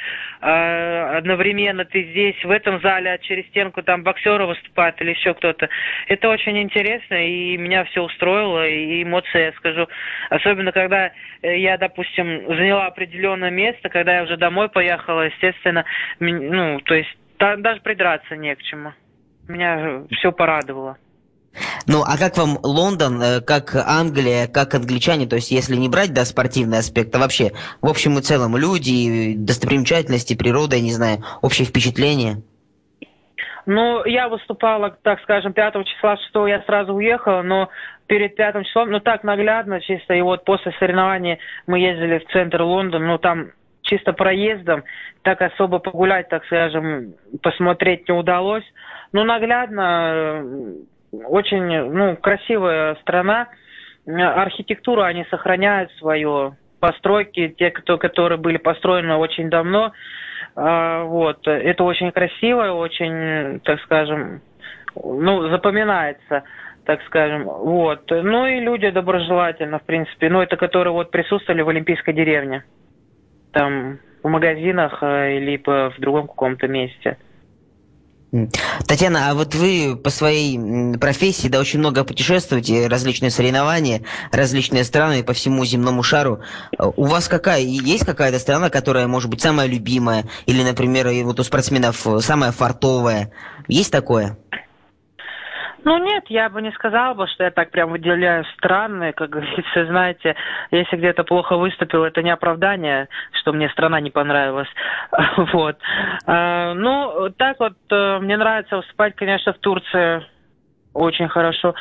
А, 0.41 1.19
одновременно 1.19 1.85
ты 1.85 2.05
здесь, 2.05 2.43
в 2.45 2.51
этом 2.51 2.81
зале, 2.81 3.13
а 3.13 3.19
через 3.19 3.47
стенку 3.49 3.83
там 3.83 4.05
боксеры 4.05 4.47
выступают 4.47 5.01
или 5.01 5.11
еще 5.11 5.35
кто-то. 5.35 5.69
Это 6.07 6.29
очень 6.29 6.59
интересно, 6.63 7.15
и 7.15 7.57
меня 7.57 7.85
все 7.85 8.03
устроило, 8.03 8.67
и 8.67 9.03
эмоции 9.03 9.49
скажу. 9.59 9.87
Особенно, 10.31 10.73
когда 10.73 11.11
э, 11.43 11.59
я, 11.59 11.77
допустим, 11.77 12.47
заняла 12.47 12.87
определенное 12.87 13.51
место, 13.51 13.89
когда 13.89 14.17
я 14.17 14.23
уже 14.25 14.37
домой 14.37 14.69
поехала, 14.69 15.23
естественно, 15.23 15.85
ну, 16.19 16.81
то 16.81 16.95
есть 16.95 17.17
даже 17.39 17.81
придраться 17.81 18.37
не 18.37 18.55
к 18.55 18.63
чему. 18.63 18.93
Меня 19.47 20.03
все 20.13 20.33
порадовало. 20.33 20.97
Ну, 21.87 22.03
а 22.03 22.19
как 22.19 22.37
вам 22.37 22.59
Лондон, 22.63 23.21
э, 23.23 23.41
как 23.41 23.75
Англия, 23.75 24.47
как 24.47 24.75
англичане, 24.75 25.27
то 25.27 25.37
есть 25.37 25.51
если 25.51 25.77
не 25.77 25.89
брать, 25.89 26.13
да, 26.13 26.25
спортивный 26.25 26.79
аспект, 26.79 27.15
а 27.15 27.19
вообще, 27.19 27.53
в 27.81 27.89
общем 27.89 28.19
и 28.19 28.23
целом, 28.23 28.57
люди, 28.57 29.35
достопримечательности, 29.37 30.37
природа, 30.37 30.77
я 30.77 30.83
не 30.83 30.93
знаю, 30.93 31.25
общее 31.41 31.67
впечатление? 31.67 32.43
Ну, 33.69 34.03
я 34.07 34.31
выступала, 34.31 34.97
так 35.03 35.21
скажем, 35.21 35.53
5 35.53 35.85
числа 35.85 36.17
6 36.17 36.31
я 36.49 36.63
сразу 36.63 36.95
уехала, 36.95 37.43
но 37.43 37.69
перед 38.07 38.35
пятым 38.35 38.65
числом, 38.65 38.91
ну 38.91 38.99
так 38.99 39.25
наглядно 39.25 39.83
чисто, 39.83 40.15
и 40.15 40.23
вот 40.23 40.47
после 40.47 40.73
соревнования 40.79 41.39
мы 41.67 41.79
ездили 41.79 42.17
в 42.17 42.33
центр 42.33 42.63
Лондона, 42.63 43.07
ну 43.07 43.19
там 43.19 43.51
чисто 43.83 44.15
проездом, 44.15 44.85
так 45.21 45.43
особо 45.43 45.81
погулять, 45.81 46.31
так 46.31 46.47
скажем, 46.47 47.13
посмотреть 47.43 48.09
не 48.09 48.15
удалось. 48.15 48.65
Ну 49.13 49.23
наглядно, 49.25 50.43
очень, 51.13 51.67
ну, 51.91 52.17
красивая 52.17 52.95
страна, 53.03 53.49
архитектуру 54.07 55.03
они 55.03 55.27
сохраняют 55.29 55.93
свою, 55.99 56.57
постройки, 56.81 57.55
те, 57.57 57.71
кто, 57.71 57.99
которые 57.99 58.39
были 58.39 58.57
построены 58.57 59.15
очень 59.15 59.51
давно, 59.51 59.93
а, 60.57 61.05
вот, 61.05 61.47
это 61.47 61.85
очень 61.85 62.11
красиво, 62.13 62.73
очень, 62.73 63.61
так 63.61 63.81
скажем, 63.83 64.41
ну, 64.95 65.49
запоминается 65.49 66.45
так 66.89 67.03
скажем. 67.05 67.45
Вот. 67.45 68.11
Ну 68.11 68.47
и 68.47 68.61
люди 68.61 68.89
доброжелательно, 68.89 69.79
в 69.79 69.83
принципе. 69.83 70.31
Ну, 70.31 70.41
это 70.41 70.57
которые 70.57 70.95
вот 70.95 71.11
присутствовали 71.11 71.61
в 71.61 71.69
Олимпийской 71.69 72.15
деревне. 72.15 72.65
Там 73.53 73.99
в 74.23 74.29
магазинах 74.29 75.03
э, 75.03 75.39
либо 75.39 75.91
в 75.91 76.01
другом 76.01 76.29
каком-то 76.29 76.67
месте. 76.67 77.19
Татьяна, 78.87 79.31
а 79.31 79.35
вот 79.35 79.55
вы 79.55 79.97
по 79.97 80.11
своей 80.11 80.59
профессии, 80.99 81.49
да, 81.49 81.61
очень 81.61 81.79
много 81.79 82.05
путешествуете, 82.05 82.87
различные 82.87 83.31
соревнования, 83.31 84.03
различные 84.33 84.85
страны 84.85 85.23
по 85.23 85.33
всему 85.33 85.65
земному 85.65 86.03
шару. 86.03 86.41
У 86.79 87.07
вас 87.07 87.29
какая, 87.29 87.61
есть 87.61 88.05
какая-то 88.05 88.39
страна, 88.39 88.69
которая 88.69 89.07
может 89.07 89.31
быть 89.31 89.41
самая 89.41 89.67
любимая, 89.67 90.27
или, 90.45 90.63
например, 90.63 91.09
вот 91.25 91.41
у 91.41 91.45
спортсменов 91.45 92.07
самая 92.21 92.53
фартовая? 92.53 93.33
Есть 93.67 93.93
такое? 93.93 94.37
Ну 95.89 95.97
нет, 95.97 96.25
я 96.29 96.51
бы 96.51 96.61
не 96.61 96.71
сказала 96.73 97.15
бы, 97.15 97.27
что 97.29 97.45
я 97.45 97.51
так 97.51 97.71
прям 97.71 97.91
выделяю 97.91 98.45
странные, 98.59 99.15
как 99.15 99.31
говорится, 99.31 99.87
знаете, 99.87 100.37
если 100.71 100.99
где-то 100.99 101.25
плохо 101.25 101.57
выступил, 101.57 102.05
это 102.05 102.23
не 102.23 102.29
оправдание, 102.29 103.09
что 103.33 103.55
мне 103.55 103.71
страна 103.71 103.99
не 103.99 104.11
понравилась. 104.11 104.69
Вот. 105.53 105.79
А, 106.27 106.75
ну, 106.75 107.31
так 107.39 107.59
вот, 107.59 107.73
э, 107.91 108.19
мне 108.19 108.37
нравится 108.37 108.77
выступать, 108.77 109.17
конечно, 109.17 109.55
в 109.55 109.59
Турции 109.59 110.23
очень 110.93 111.29
хорошо. 111.29 111.75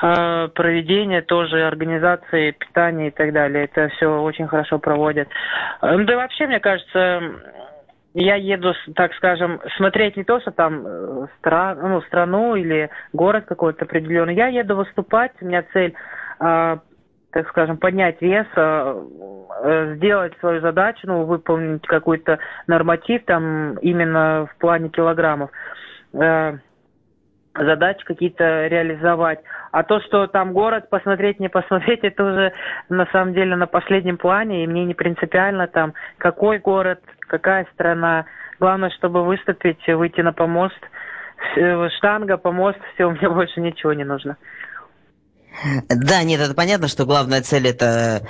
А, 0.00 0.48
проведение 0.48 1.22
тоже, 1.22 1.64
организации, 1.64 2.50
питания 2.50 3.08
и 3.08 3.10
так 3.12 3.32
далее. 3.32 3.64
Это 3.64 3.90
все 3.90 4.08
очень 4.08 4.48
хорошо 4.48 4.80
проводят. 4.80 5.28
Да 5.80 6.12
и 6.12 6.16
вообще, 6.16 6.48
мне 6.48 6.58
кажется, 6.58 7.22
я 8.14 8.36
еду, 8.36 8.74
так 8.94 9.14
скажем, 9.14 9.60
смотреть 9.76 10.16
не 10.16 10.24
то, 10.24 10.40
что 10.40 10.50
там 10.50 10.82
э, 10.86 11.26
стран, 11.38 11.78
ну, 11.80 12.02
страну 12.02 12.54
или 12.56 12.90
город 13.12 13.44
какой-то 13.46 13.84
определенный. 13.84 14.34
Я 14.34 14.48
еду 14.48 14.76
выступать, 14.76 15.32
у 15.40 15.46
меня 15.46 15.64
цель, 15.72 15.94
э, 16.40 16.76
так 17.30 17.48
скажем, 17.48 17.78
поднять 17.78 18.20
вес, 18.20 18.46
э, 18.54 19.02
э, 19.64 19.94
сделать 19.96 20.36
свою 20.40 20.60
задачу, 20.60 21.00
ну, 21.04 21.24
выполнить 21.24 21.86
какой-то 21.86 22.38
норматив 22.66 23.24
там 23.24 23.78
именно 23.78 24.46
в 24.52 24.58
плане 24.58 24.90
килограммов. 24.90 25.50
Э, 26.12 26.58
задачи 27.54 28.04
какие-то 28.04 28.66
реализовать. 28.66 29.40
А 29.70 29.82
то, 29.82 30.00
что 30.00 30.26
там 30.26 30.52
город 30.52 30.90
посмотреть, 30.90 31.40
не 31.40 31.48
посмотреть, 31.48 32.00
это 32.02 32.24
уже 32.24 32.52
на 32.88 33.06
самом 33.06 33.34
деле 33.34 33.56
на 33.56 33.66
последнем 33.66 34.18
плане, 34.18 34.64
и 34.64 34.66
мне 34.66 34.84
не 34.84 34.94
принципиально 34.94 35.66
там, 35.66 35.94
какой 36.18 36.58
город, 36.58 37.00
какая 37.32 37.66
страна. 37.72 38.26
Главное, 38.60 38.90
чтобы 38.90 39.24
выступить, 39.24 39.80
выйти 39.88 40.20
на 40.20 40.32
помост, 40.32 40.78
штанга, 41.96 42.36
помост, 42.36 42.78
все, 42.94 43.08
мне 43.10 43.28
больше 43.28 43.60
ничего 43.60 43.94
не 43.94 44.04
нужно. 44.04 44.36
Да, 45.88 46.22
нет, 46.22 46.40
это 46.40 46.54
понятно, 46.54 46.88
что 46.88 47.04
главная 47.04 47.42
цель 47.42 47.68
это 47.68 48.26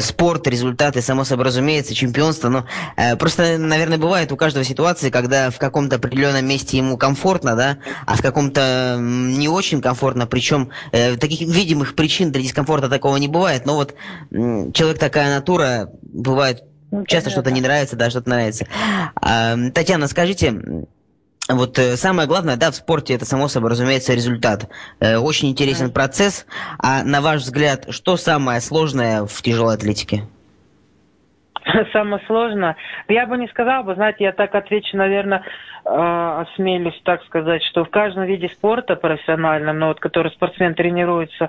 спорт, 0.00 0.46
результаты, 0.46 1.02
само 1.02 1.24
собой 1.24 1.46
разумеется, 1.46 1.94
чемпионство. 1.94 2.48
Но 2.48 2.66
э, 2.96 3.16
просто, 3.16 3.58
наверное, 3.58 3.98
бывает 3.98 4.32
у 4.32 4.36
каждого 4.36 4.64
ситуации, 4.64 5.10
когда 5.10 5.50
в 5.50 5.58
каком-то 5.58 5.96
определенном 5.96 6.46
месте 6.46 6.78
ему 6.78 6.96
комфортно, 6.96 7.54
да, 7.54 7.78
а 8.06 8.16
в 8.16 8.22
каком-то 8.22 8.96
не 8.98 9.48
очень 9.48 9.82
комфортно. 9.82 10.26
Причем 10.26 10.70
э, 10.92 11.16
таких 11.16 11.40
видимых 11.42 11.94
причин 11.94 12.32
для 12.32 12.42
дискомфорта 12.42 12.88
такого 12.88 13.16
не 13.18 13.28
бывает. 13.28 13.66
Но 13.66 13.74
вот 13.74 13.92
э, 13.92 14.72
человек 14.72 14.98
такая 14.98 15.34
натура, 15.34 15.90
бывает 16.02 16.62
ну, 16.94 17.06
часто 17.06 17.30
что-то 17.30 17.50
не 17.50 17.60
нравится, 17.60 17.96
да, 17.96 18.10
что-то 18.10 18.30
нравится. 18.30 18.66
Татьяна, 19.74 20.08
скажите, 20.08 20.86
вот 21.48 21.78
э, 21.78 21.98
самое 21.98 22.26
главное, 22.26 22.56
да, 22.56 22.70
в 22.70 22.76
спорте 22.76 23.14
это 23.14 23.26
само 23.26 23.48
собой, 23.48 23.70
разумеется, 23.70 24.14
результат. 24.14 24.70
Э, 24.98 25.18
очень 25.18 25.50
интересен 25.50 25.90
процесс. 25.90 26.46
А 26.78 27.02
на 27.02 27.20
ваш 27.20 27.42
взгляд, 27.42 27.86
что 27.90 28.16
самое 28.16 28.62
сложное 28.62 29.26
в 29.26 29.42
тяжелой 29.42 29.74
атлетике? 29.74 30.26
Самое 31.92 32.22
сложное? 32.26 32.76
Я 33.08 33.26
бы 33.26 33.36
не 33.38 33.48
сказала 33.48 33.82
бы, 33.82 33.94
знаете, 33.94 34.24
я 34.24 34.32
так 34.32 34.54
отвечу, 34.54 34.96
наверное, 34.96 35.42
э, 35.84 36.42
осмелюсь 36.42 37.00
так 37.04 37.22
сказать, 37.24 37.62
что 37.64 37.84
в 37.84 37.90
каждом 37.90 38.24
виде 38.24 38.48
спорта 38.48 38.96
профессиональном, 38.96 39.78
но 39.78 39.88
вот 39.88 40.00
который 40.00 40.30
спортсмен 40.32 40.74
тренируется, 40.74 41.48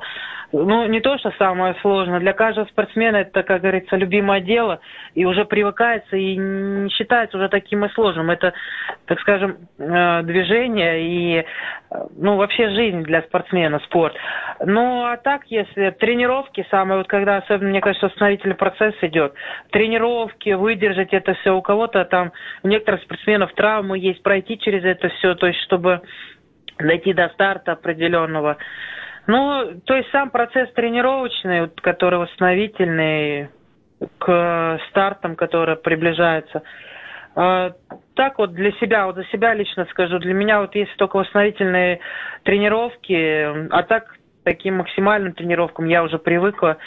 ну, 0.52 0.86
не 0.88 1.02
то, 1.02 1.18
что 1.18 1.32
самое 1.38 1.76
сложное. 1.82 2.20
Для 2.20 2.34
каждого 2.34 2.66
спортсмена 2.66 3.18
это, 3.18 3.44
как 3.44 3.62
говорится, 3.62 3.96
любимое 3.96 4.40
дело, 4.40 4.80
и 5.14 5.26
уже 5.26 5.44
привыкается, 5.44 6.16
и 6.16 6.38
не 6.38 6.90
считается 6.92 7.38
уже 7.38 7.50
таким 7.50 7.84
и 7.84 7.90
сложным. 7.90 8.30
Это, 8.30 8.54
так 9.06 9.20
скажем, 9.20 9.58
э, 9.78 10.22
движение 10.24 11.02
и, 11.02 11.46
ну, 12.18 12.38
вообще 12.38 12.70
жизнь 12.70 13.04
для 13.04 13.22
спортсмена, 13.24 13.80
спорт. 13.80 14.16
Ну, 14.64 15.06
а 15.06 15.18
так, 15.18 15.46
если 15.48 15.90
тренировки 15.90 16.66
самые, 16.72 17.00
вот 17.00 17.08
когда, 17.08 17.38
особенно, 17.38 17.70
мне 17.70 17.82
кажется, 17.82 18.08
восстановительный 18.08 18.56
процесс 18.56 18.96
идет, 19.02 19.34
тренировки, 19.72 20.05
выдержать 20.58 21.14
это 21.14 21.34
все, 21.36 21.56
у 21.56 21.62
кого-то 21.62 22.06
там, 22.06 22.32
у 22.64 22.68
некоторых 22.68 23.02
спортсменов 23.02 23.54
травмы 23.54 24.00
есть, 24.00 24.24
пройти 24.24 24.58
через 24.58 24.84
это 24.84 25.10
все, 25.10 25.36
то 25.36 25.48
есть, 25.48 25.60
чтобы 25.62 26.02
дойти 26.80 27.14
до 27.14 27.30
старта 27.30 27.74
определенного. 27.74 28.58
Ну, 29.28 29.82
то 29.86 29.96
есть 29.96 30.10
сам 30.12 30.30
процесс 30.30 30.72
тренировочный, 30.74 31.70
который 31.82 32.20
восстановительный 32.20 33.50
к 34.20 34.80
стартам, 34.90 35.36
которые 35.36 35.78
приближаются. 35.78 36.62
А, 37.36 37.72
так 38.16 38.38
вот 38.38 38.54
для 38.54 38.72
себя, 38.74 39.08
вот 39.08 39.16
за 39.16 39.26
себя 39.26 39.54
лично 39.54 39.86
скажу, 39.90 40.20
для 40.20 40.34
меня 40.34 40.62
вот 40.62 40.76
есть 40.76 40.96
только 40.98 41.18
восстановительные 41.18 42.00
тренировки, 42.44 43.70
а 43.72 43.84
так 43.84 44.16
таким 44.44 44.78
максимальным 44.78 45.34
тренировкам 45.34 45.88
я 45.88 46.04
уже 46.04 46.20
привыкла. 46.20 46.78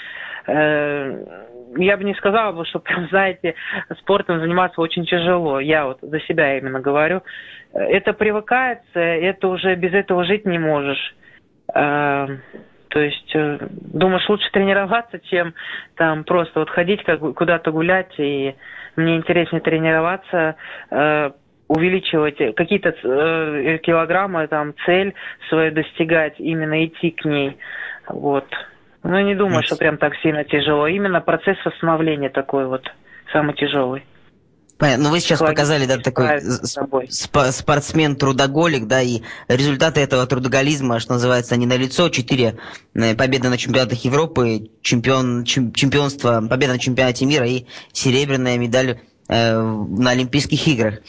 Э, 1.76 1.82
я 1.82 1.96
бы 1.96 2.04
не 2.04 2.14
сказала 2.14 2.52
бы, 2.52 2.64
что 2.66 2.80
прям, 2.80 3.08
знаете, 3.08 3.54
спортом 3.98 4.40
заниматься 4.40 4.80
очень 4.80 5.04
тяжело. 5.04 5.60
Я 5.60 5.86
вот 5.86 5.98
за 6.00 6.20
себя 6.20 6.58
именно 6.58 6.80
говорю. 6.80 7.22
Это 7.72 8.12
привыкается, 8.12 8.98
это 8.98 9.48
уже 9.48 9.74
без 9.74 9.92
этого 9.92 10.24
жить 10.24 10.46
не 10.46 10.58
можешь. 10.58 11.14
Эм, 11.74 12.40
то 12.88 13.00
есть 13.00 13.30
э, 13.34 13.58
думаешь, 13.70 14.28
лучше 14.28 14.50
тренироваться, 14.50 15.18
чем 15.20 15.54
там 15.96 16.24
просто 16.24 16.60
вот 16.60 16.70
ходить 16.70 17.04
как 17.04 17.20
куда-то 17.34 17.70
гулять, 17.70 18.12
и 18.18 18.54
мне 18.96 19.16
интереснее 19.16 19.60
тренироваться, 19.60 20.56
э, 20.90 21.30
увеличивать 21.68 22.38
какие-то 22.56 22.94
э, 23.02 23.78
килограммы, 23.82 24.46
там 24.48 24.74
цель 24.86 25.14
свою 25.50 25.72
достигать, 25.72 26.34
именно 26.38 26.84
идти 26.86 27.10
к 27.10 27.24
ней. 27.26 27.58
Вот. 28.08 28.46
Ну, 29.02 29.20
не 29.20 29.34
думаю, 29.34 29.62
что 29.62 29.76
прям 29.76 29.96
так 29.96 30.14
сильно 30.22 30.44
тяжело. 30.44 30.86
Именно 30.86 31.20
процесс 31.20 31.56
восстановления 31.64 32.30
такой 32.30 32.66
вот 32.66 32.82
самый 33.32 33.54
тяжелый. 33.54 34.04
Понятно. 34.78 35.04
Ну, 35.04 35.10
вы 35.10 35.18
сейчас 35.18 35.40
показали, 35.40 35.86
да, 35.86 35.98
такой 35.98 36.40
спортсмен-трудоголик, 36.40 38.86
да, 38.86 39.02
и 39.02 39.22
результаты 39.48 40.00
этого 40.00 40.24
трудоголизма, 40.26 41.00
что 41.00 41.14
называется, 41.14 41.56
они 41.56 41.66
налицо. 41.66 42.08
Четыре 42.10 42.58
э, 42.94 43.16
победы 43.16 43.48
на 43.48 43.58
чемпионатах 43.58 44.04
Европы, 44.04 44.70
чемпион, 44.82 45.42
чемпионство, 45.44 46.46
победа 46.48 46.74
на 46.74 46.78
чемпионате 46.78 47.26
мира 47.26 47.44
и 47.44 47.66
серебряная 47.92 48.56
медаль 48.56 49.00
на 49.28 50.10
Олимпийских 50.10 50.66
играх. 50.66 51.00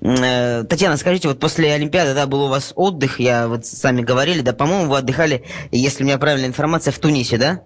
Э, 0.00 0.64
Татьяна, 0.64 0.96
скажите, 0.96 1.28
вот 1.28 1.38
после 1.38 1.72
Олимпиады, 1.72 2.14
да, 2.14 2.26
был 2.26 2.42
у 2.42 2.48
вас 2.48 2.72
отдых, 2.74 3.20
я 3.20 3.48
вот 3.48 3.66
сами 3.66 4.02
говорили, 4.02 4.40
да, 4.40 4.52
по-моему, 4.52 4.90
вы 4.90 4.98
отдыхали, 4.98 5.44
если 5.70 6.02
у 6.02 6.06
меня 6.06 6.18
правильная 6.18 6.48
информация, 6.48 6.92
в 6.92 6.98
Тунисе, 6.98 7.38
да? 7.38 7.62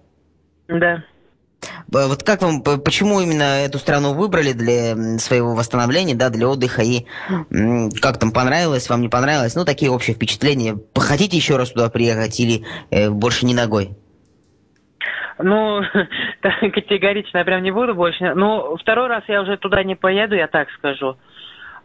Да. 0.68 1.04
Вот 1.88 2.22
как 2.24 2.42
вам, 2.42 2.62
почему 2.62 3.20
именно 3.20 3.64
эту 3.64 3.78
страну 3.78 4.14
выбрали 4.14 4.52
для 4.52 5.18
своего 5.18 5.54
восстановления, 5.54 6.14
да, 6.14 6.28
для 6.28 6.48
отдыха, 6.48 6.82
и 6.82 7.06
как 8.00 8.18
там 8.18 8.32
понравилось, 8.32 8.88
вам 8.88 9.00
не 9.00 9.08
понравилось, 9.08 9.54
ну, 9.54 9.64
такие 9.64 9.90
общие 9.90 10.14
впечатления. 10.14 10.78
Хотите 10.94 11.36
еще 11.36 11.56
раз 11.56 11.70
туда 11.70 11.88
приехать 11.88 12.38
или 12.40 12.64
э, 12.90 13.10
больше 13.10 13.46
не 13.46 13.54
ногой? 13.54 13.96
Ну, 15.42 15.82
категорично 16.40 17.38
я 17.38 17.44
прям 17.44 17.62
не 17.62 17.70
буду 17.70 17.94
больше. 17.94 18.34
Ну, 18.34 18.76
второй 18.76 19.08
раз 19.08 19.24
я 19.28 19.42
уже 19.42 19.56
туда 19.56 19.82
не 19.82 19.94
поеду, 19.94 20.34
я 20.34 20.46
так 20.46 20.70
скажу. 20.72 21.16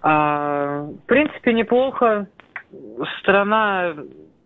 А, 0.02 0.82
в 0.82 1.06
принципе, 1.08 1.54
неплохо. 1.54 2.28
Страна, 3.20 3.94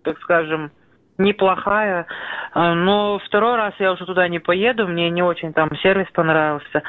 так 0.03 0.19
скажем, 0.19 0.71
неплохая. 1.17 2.05
А, 2.53 2.73
но 2.73 3.19
второй 3.19 3.55
раз 3.55 3.73
я 3.79 3.91
уже 3.91 4.05
туда 4.05 4.27
не 4.27 4.39
поеду, 4.39 4.87
мне 4.87 5.09
не 5.09 5.23
очень 5.23 5.53
там 5.53 5.75
сервис 5.77 6.07
понравился. 6.13 6.83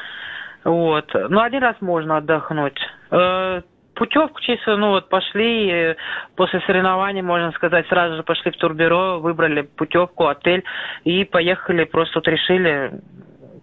Вот. 0.65 1.11
Ну, 1.15 1.41
один 1.41 1.63
раз 1.63 1.77
можно 1.81 2.19
отдохнуть. 2.19 2.79
Э, 3.93 3.99
путевку 4.03 4.41
чисто, 4.41 4.77
ну 4.77 4.91
вот 4.91 5.09
пошли, 5.09 5.97
после 6.37 6.61
соревнований, 6.67 7.23
можно 7.23 7.53
сказать, 7.53 7.87
сразу 7.89 8.17
же 8.17 8.23
пошли 8.23 8.51
в 8.51 8.57
турбюро, 8.57 9.21
выбрали 9.21 9.63
путевку, 9.63 10.27
отель 10.27 10.65
и 11.05 11.25
поехали, 11.25 11.85
просто 11.85 12.19
вот 12.19 12.29
решили, 12.29 13.01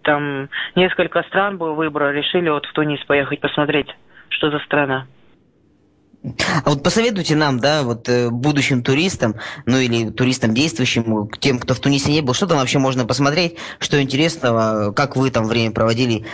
там 0.02 0.48
несколько 0.74 1.22
стран 1.24 1.58
был 1.58 1.74
выбор, 1.74 2.12
решили 2.12 2.48
вот 2.48 2.66
в 2.66 2.72
Тунис 2.72 3.04
поехать 3.04 3.40
посмотреть, 3.40 3.88
что 4.28 4.50
за 4.50 4.58
страна. 4.60 5.06
А 6.22 6.68
вот 6.68 6.82
посоветуйте 6.82 7.34
нам, 7.34 7.60
да, 7.60 7.82
вот 7.82 8.06
э, 8.10 8.28
будущим 8.28 8.82
туристам, 8.82 9.36
ну 9.64 9.78
или 9.78 10.10
туристам 10.10 10.52
действующим, 10.52 11.30
тем, 11.40 11.58
кто 11.58 11.72
в 11.72 11.80
Тунисе 11.80 12.12
не 12.12 12.20
был, 12.20 12.34
что 12.34 12.46
там 12.46 12.58
вообще 12.58 12.78
можно 12.78 13.06
посмотреть, 13.06 13.56
что 13.78 14.00
интересного, 14.02 14.92
как 14.92 15.16
вы 15.16 15.30
там 15.30 15.46
время 15.46 15.72
проводили, 15.72 16.26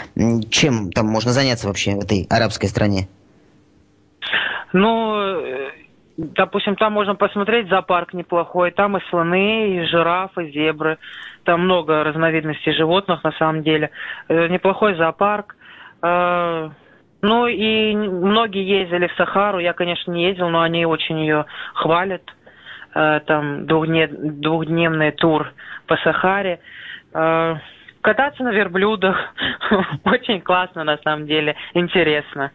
чем 0.50 0.90
там 0.90 1.06
можно 1.06 1.32
заняться 1.32 1.68
вообще 1.68 1.94
в 1.94 2.00
этой 2.00 2.26
арабской 2.28 2.66
стране? 2.66 3.08
Ну, 4.72 5.18
э, 5.18 5.70
допустим, 6.16 6.76
там 6.76 6.92
можно 6.92 7.14
посмотреть 7.14 7.68
зоопарк 7.68 8.14
неплохой, 8.14 8.70
там 8.70 8.96
и 8.96 9.00
слоны, 9.08 9.76
и 9.76 9.86
жирафы, 9.86 10.46
и 10.48 10.52
зебры, 10.52 10.98
там 11.44 11.62
много 11.62 12.04
разновидностей 12.04 12.72
животных 12.72 13.24
на 13.24 13.32
самом 13.32 13.62
деле. 13.62 13.90
Э, 14.28 14.48
неплохой 14.48 14.94
зоопарк. 14.94 15.56
Ну 17.22 17.46
и 17.46 17.96
многие 17.96 18.62
ездили 18.62 19.06
в 19.08 19.14
Сахару, 19.14 19.58
я, 19.58 19.72
конечно, 19.72 20.12
не 20.12 20.26
ездил, 20.26 20.48
но 20.50 20.60
они 20.60 20.84
очень 20.84 21.18
ее 21.18 21.46
хвалят. 21.74 22.22
Э, 22.96 23.20
там 23.26 23.66
двухдневный 23.66 25.10
тур 25.12 25.52
по 25.86 25.96
Сахаре. 25.98 26.60
Э, 27.12 27.56
кататься 28.00 28.42
на 28.42 28.52
верблюдах 28.52 29.18
очень 30.04 30.40
классно, 30.40 30.82
на 30.82 30.96
самом 30.98 31.26
деле, 31.26 31.56
интересно. 31.74 32.52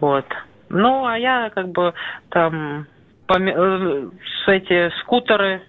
Вот. 0.00 0.26
Ну, 0.68 1.06
а 1.06 1.18
я 1.18 1.50
как 1.50 1.68
бы 1.68 1.94
там 2.30 2.86
э, 3.28 4.10
с 4.44 4.48
эти 4.48 4.90
скутеры 5.00 5.62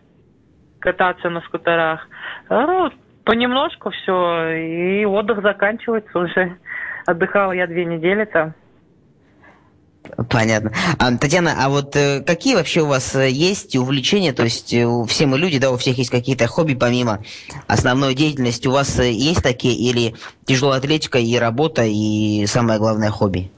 кататься 0.80 1.30
на 1.30 1.42
скутерах. 1.42 2.08
Ну, 2.50 2.92
понемножку 3.24 3.90
все, 3.90 4.52
и 4.52 5.06
отдых 5.06 5.42
заканчивается 5.42 6.18
уже. 6.18 6.58
Отдыхала 7.06 7.52
я 7.52 7.68
две 7.68 7.86
недели 7.86 8.26
там. 8.26 8.54
Понятно. 10.30 10.72
А, 11.00 11.16
Татьяна, 11.18 11.56
а 11.60 11.70
вот 11.70 11.96
э, 11.96 12.22
какие 12.22 12.56
вообще 12.56 12.82
у 12.82 12.88
вас 12.88 13.16
э, 13.16 13.30
есть 13.30 13.76
увлечения? 13.76 14.34
То 14.34 14.44
есть 14.44 14.74
э, 14.74 14.88
все 15.08 15.26
мы 15.26 15.38
люди, 15.38 15.58
да, 15.60 15.72
у 15.72 15.78
всех 15.78 15.98
есть 15.98 16.12
какие-то 16.12 16.48
хобби 16.48 16.76
помимо 16.76 17.24
основной 17.68 18.14
деятельности. 18.14 18.68
У 18.68 18.72
вас 18.72 19.00
э, 19.00 19.12
есть 19.12 19.42
такие 19.42 19.76
или 19.76 20.16
тяжелая 20.46 20.80
атлетика 20.80 21.18
и 21.18 21.36
работа 21.38 21.84
и 21.86 22.46
самое 22.46 22.80
главное 22.80 23.10
хобби? 23.10 23.52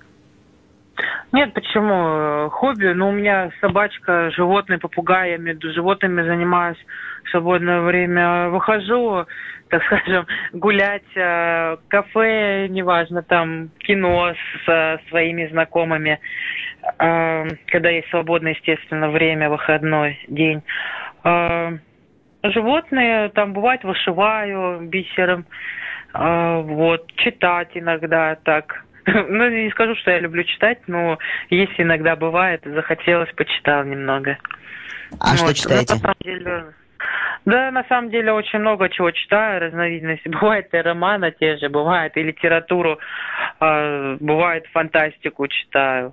Нет, 1.33 1.53
почему? 1.53 2.49
Хобби, 2.49 2.93
ну, 2.93 3.09
у 3.09 3.11
меня 3.11 3.51
собачка, 3.59 4.31
животные, 4.31 4.79
попугай, 4.79 5.31
я 5.31 5.37
между 5.37 5.73
животными 5.73 6.21
занимаюсь 6.21 6.77
в 7.25 7.29
свободное 7.31 7.81
время. 7.81 8.47
Выхожу, 8.49 9.25
так 9.69 9.83
скажем, 9.83 10.25
гулять, 10.53 11.03
э, 11.15 11.77
кафе, 11.89 12.67
неважно, 12.69 13.23
там, 13.23 13.69
кино 13.79 14.33
со 14.65 15.01
своими 15.09 15.47
знакомыми, 15.47 16.19
э, 16.97 17.47
когда 17.67 17.89
есть 17.89 18.09
свободное, 18.09 18.53
естественно, 18.53 19.09
время, 19.09 19.49
выходной 19.49 20.17
день. 20.29 20.63
Э, 21.25 21.77
животные, 22.43 23.29
там, 23.29 23.51
бывает, 23.51 23.83
вышиваю 23.83 24.79
бисером, 24.87 25.45
вот, 26.13 27.11
читать 27.17 27.71
иногда 27.75 28.35
так. 28.43 28.87
Ну, 29.29 29.49
не 29.49 29.69
скажу, 29.71 29.95
что 29.95 30.11
я 30.11 30.19
люблю 30.19 30.43
читать, 30.43 30.79
но 30.87 31.17
если 31.49 31.83
иногда 31.83 32.15
бывает, 32.15 32.61
захотелось, 32.65 33.31
почитал 33.33 33.83
немного. 33.85 34.37
А 35.19 35.29
вот. 35.31 35.37
что 35.37 35.53
читаете? 35.53 35.93
На 35.93 35.99
самом 35.99 36.15
деле, 36.23 36.65
да, 37.45 37.71
на 37.71 37.83
самом 37.85 38.09
деле 38.09 38.33
очень 38.33 38.59
много 38.59 38.89
чего 38.89 39.11
читаю, 39.11 39.61
разновидностей. 39.61 40.29
Бывает 40.41 40.67
и 40.73 40.77
романы 40.77 41.33
те 41.39 41.57
же, 41.57 41.69
бывает 41.69 42.17
и 42.17 42.23
литературу, 42.23 42.99
э, 43.61 44.17
бывает 44.19 44.65
фантастику 44.73 45.47
читаю. 45.47 46.11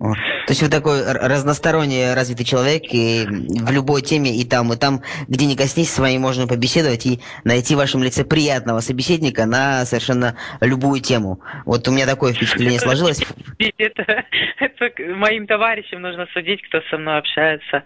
То 0.00 0.16
есть 0.48 0.62
вы 0.62 0.70
такой 0.70 1.04
разносторонне 1.12 2.14
развитый 2.14 2.46
человек, 2.46 2.84
и 2.90 3.26
в 3.26 3.70
любой 3.70 4.00
теме, 4.00 4.34
и 4.34 4.48
там, 4.48 4.72
и 4.72 4.76
там, 4.76 5.02
где 5.28 5.44
не 5.44 5.56
коснись, 5.56 5.92
с 5.92 5.98
вами 5.98 6.16
можно 6.16 6.46
побеседовать 6.46 7.04
и 7.04 7.20
найти 7.44 7.74
в 7.74 7.78
вашем 7.78 8.02
лице 8.02 8.24
приятного 8.24 8.80
собеседника 8.80 9.44
на 9.44 9.84
совершенно 9.84 10.36
любую 10.62 11.00
тему. 11.02 11.40
Вот 11.66 11.86
у 11.86 11.92
меня 11.92 12.06
такое 12.06 12.32
впечатление 12.32 12.80
сложилось. 12.80 13.20
Это, 13.78 14.24
это 14.58 15.14
моим 15.14 15.46
товарищам 15.46 16.00
нужно 16.00 16.26
судить, 16.32 16.62
кто 16.62 16.80
со 16.90 16.96
мной 16.96 17.18
общается. 17.18 17.82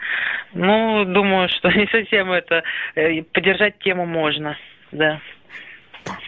Ну, 0.53 1.05
думаю, 1.05 1.49
что 1.49 1.69
не 1.77 1.87
совсем 1.89 2.31
это. 2.31 2.63
Э, 2.95 3.23
поддержать 3.23 3.79
тему 3.81 4.07
можно, 4.07 4.57
да. 4.93 5.21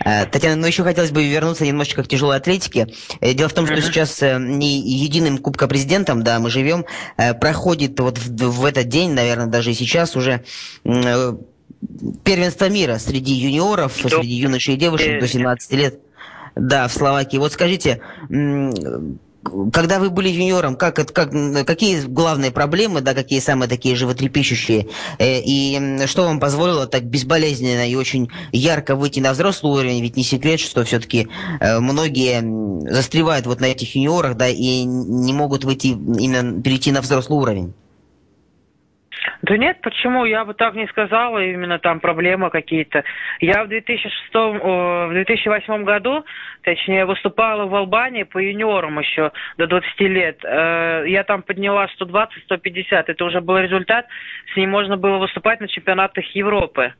Э, 0.05 0.27
Татьяна, 0.27 0.57
ну 0.57 0.67
еще 0.67 0.83
хотелось 0.85 1.11
бы 1.11 1.27
вернуться 1.27 1.65
немножечко 1.65 2.03
к 2.03 2.09
тяжелой 2.09 2.37
атлетике. 2.37 2.89
Э, 3.21 3.33
дело 3.33 3.49
в 3.49 3.53
том, 3.53 3.67
что 3.67 3.81
сейчас 3.81 4.23
э, 4.23 4.39
не 4.39 4.81
единым 4.81 5.39
Кубка 5.39 5.67
Президентом, 5.67 6.23
да, 6.23 6.39
мы 6.39 6.51
живем, 6.51 6.85
проходит 7.41 7.99
вот 8.01 8.19
в, 8.19 8.31
в 8.31 8.65
этот 8.65 8.89
день, 8.89 9.13
наверное, 9.13 9.47
даже 9.47 9.71
и 9.71 9.75
сейчас 9.75 10.17
уже 10.17 10.45
первенство 12.25 12.69
мира 12.69 12.99
среди 12.99 13.33
юниоров, 13.33 13.93
среди 13.95 14.35
юношей 14.35 14.75
и 14.75 14.77
девушек 14.77 15.21
до 15.21 15.29
17 15.29 15.73
лет. 15.73 16.01
Да, 16.55 16.89
в 16.89 16.93
Словакии. 16.93 17.37
Вот 17.37 17.53
скажите, 17.53 18.01
когда 19.73 19.99
вы 19.99 20.11
были 20.11 20.29
юниором, 20.29 20.77
как, 20.77 20.97
как, 20.97 21.31
какие 21.67 22.01
главные 22.03 22.51
проблемы, 22.51 23.01
да, 23.01 23.15
какие 23.15 23.41
самые 23.41 23.69
такие 23.69 23.95
животрепещущие, 23.95 24.89
э, 25.19 25.41
и 25.41 26.07
что 26.07 26.25
вам 26.25 26.41
позволило 26.41 26.87
так 26.87 27.05
безболезненно 27.05 27.89
и 27.89 27.95
очень 27.95 28.29
ярко 28.53 28.97
выйти 28.97 29.21
на 29.21 29.33
взрослый 29.33 29.73
уровень, 29.73 30.03
ведь 30.03 30.17
не 30.17 30.25
секрет, 30.25 30.61
что 30.61 30.85
все-таки 30.85 31.29
э, 31.61 31.79
многие 31.81 32.91
застревают 32.91 33.47
вот 33.47 33.61
на 33.61 33.67
этих 33.67 33.95
юниорах, 33.95 34.37
да, 34.37 34.49
и 34.49 34.85
не 34.85 35.33
могут 35.33 35.65
выйти, 35.65 35.89
именно 35.89 36.63
перейти 36.63 36.93
на 36.93 37.01
взрослый 37.01 37.39
уровень. 37.39 37.75
Да 39.43 39.57
нет, 39.57 39.81
почему? 39.83 40.25
Я 40.25 40.45
бы 40.45 40.55
так 40.55 40.75
не 40.75 40.87
сказала, 40.89 41.43
именно 41.43 41.79
там 41.79 42.01
проблемы 42.01 42.51
какие-то. 42.51 43.05
Я 43.41 43.65
в 43.65 43.69
2006, 43.69 44.35
в 44.35 45.11
2008 45.13 45.85
году, 45.85 46.25
точнее, 46.63 47.05
выступала 47.05 47.67
в 47.67 47.75
Албании 47.75 48.25
по 48.25 48.39
юниорам 48.39 48.99
еще 48.99 49.33
до 49.59 49.67
20 49.67 50.01
лет. 50.01 50.41
Э, 50.45 51.05
я 51.07 51.25
там 51.25 51.43
подняла 51.43 51.89
120-150, 52.01 53.05
это 53.07 53.25
уже 53.25 53.41
был 53.41 53.59
результат, 53.59 54.07
с 54.53 54.57
ним 54.57 54.71
можно 54.71 54.97
было 54.97 55.19
выступать 55.19 55.61
на 55.61 55.69
чемпионатах 55.69 56.25
Европы. 56.35 56.95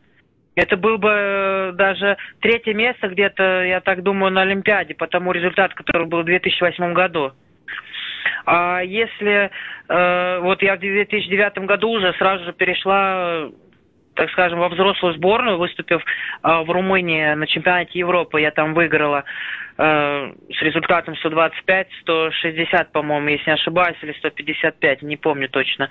Это 0.57 0.77
был 0.79 0.97
бы 0.97 1.11
э, 1.11 1.73
даже 1.75 2.17
третье 2.41 2.73
место 2.73 3.09
где-то, 3.09 3.63
я 3.65 3.81
так 3.81 4.03
думаю, 4.03 4.33
на 4.33 4.43
Олимпиаде, 4.43 4.95
по 4.95 5.07
тому 5.07 5.33
результату, 5.33 5.75
который 5.77 6.07
был 6.07 6.23
в 6.23 6.25
2008 6.25 6.95
году. 6.95 7.33
А 8.47 8.81
если 8.81 9.51
э, 9.89 10.39
вот 10.41 10.63
я 10.63 10.77
в 10.77 10.79
2009 10.79 11.59
году 11.67 11.91
уже 11.91 12.13
сразу 12.15 12.45
же 12.45 12.53
перешла 12.53 13.51
так 14.15 14.31
скажем, 14.31 14.59
во 14.59 14.71
взрослую 14.71 15.15
сборную, 15.15 15.59
выступив 15.59 16.01
э, 16.03 16.61
в 16.63 16.71
Румынии 16.71 17.35
на 17.35 17.47
чемпионате 17.47 17.99
Европы, 17.99 18.41
я 18.41 18.51
там 18.51 18.73
выиграла 18.73 19.25
э, 19.77 20.33
с 20.49 20.63
результатом 20.63 21.15
125-160, 21.23 22.93
по-моему, 22.93 23.29
если 23.29 23.51
не 23.51 23.55
ошибаюсь, 23.55 23.99
или 24.01 24.13
155, 24.13 25.03
не 25.03 25.19
помню 25.19 25.51
точно. 25.51 25.91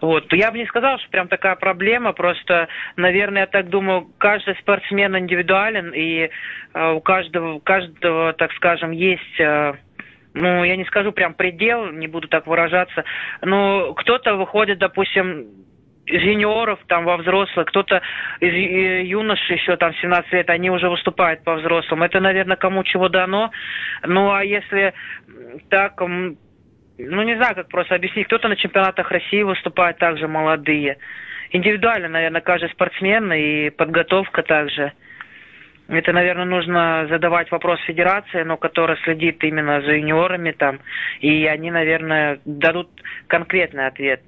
Вот. 0.00 0.32
Я 0.32 0.50
бы 0.50 0.58
не 0.58 0.66
сказал, 0.66 0.98
что 0.98 1.08
прям 1.10 1.28
такая 1.28 1.54
проблема, 1.54 2.12
просто, 2.12 2.66
наверное, 2.96 3.42
я 3.42 3.46
так 3.46 3.68
думаю, 3.68 4.08
каждый 4.18 4.56
спортсмен 4.56 5.16
индивидуален, 5.16 5.92
и 5.94 6.28
у 6.74 7.00
каждого, 7.00 7.52
у 7.54 7.60
каждого, 7.60 8.32
так 8.32 8.52
скажем, 8.54 8.90
есть... 8.90 9.40
ну, 10.34 10.64
я 10.64 10.76
не 10.76 10.84
скажу 10.84 11.12
прям 11.12 11.34
предел, 11.34 11.90
не 11.90 12.06
буду 12.06 12.28
так 12.28 12.46
выражаться, 12.46 13.04
но 13.42 13.94
кто-то 13.94 14.34
выходит, 14.36 14.78
допустим, 14.78 15.46
из 16.06 16.22
юниоров 16.22 16.78
там 16.86 17.04
во 17.04 17.16
взрослых, 17.16 17.66
кто-то 17.66 18.02
из 18.40 18.52
юношей 19.06 19.56
еще 19.56 19.76
там 19.76 19.94
17 19.94 20.32
лет, 20.32 20.50
они 20.50 20.70
уже 20.70 20.88
выступают 20.88 21.44
по 21.44 21.54
взрослым. 21.54 22.02
Это, 22.02 22.20
наверное, 22.20 22.56
кому 22.56 22.82
чего 22.84 23.08
дано. 23.08 23.50
Ну, 24.04 24.32
а 24.32 24.44
если 24.44 24.92
так, 25.68 26.00
ну, 26.00 26.36
не 26.98 27.36
знаю, 27.36 27.54
как 27.54 27.68
просто 27.68 27.94
объяснить, 27.94 28.26
кто-то 28.26 28.48
на 28.48 28.56
чемпионатах 28.56 29.10
России 29.10 29.42
выступает 29.42 29.98
также 29.98 30.26
молодые. 30.26 30.98
Индивидуально, 31.52 32.08
наверное, 32.08 32.40
каждый 32.40 32.70
спортсмен 32.70 33.32
и 33.32 33.70
подготовка 33.70 34.42
также. 34.42 34.92
Это, 35.90 36.12
наверное, 36.12 36.44
нужно 36.44 37.06
задавать 37.08 37.50
вопрос 37.50 37.80
федерации, 37.80 38.42
но 38.44 38.56
которая 38.56 38.96
следит 39.02 39.42
именно 39.42 39.80
за 39.82 39.92
юниорами 39.92 40.52
там, 40.52 40.78
и 41.20 41.46
они, 41.46 41.70
наверное, 41.72 42.38
дадут 42.44 42.88
конкретный 43.26 43.88
ответ. 43.88 44.22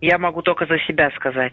Я 0.00 0.18
могу 0.18 0.40
только 0.40 0.64
за 0.64 0.78
себя 0.80 1.10
сказать. 1.16 1.52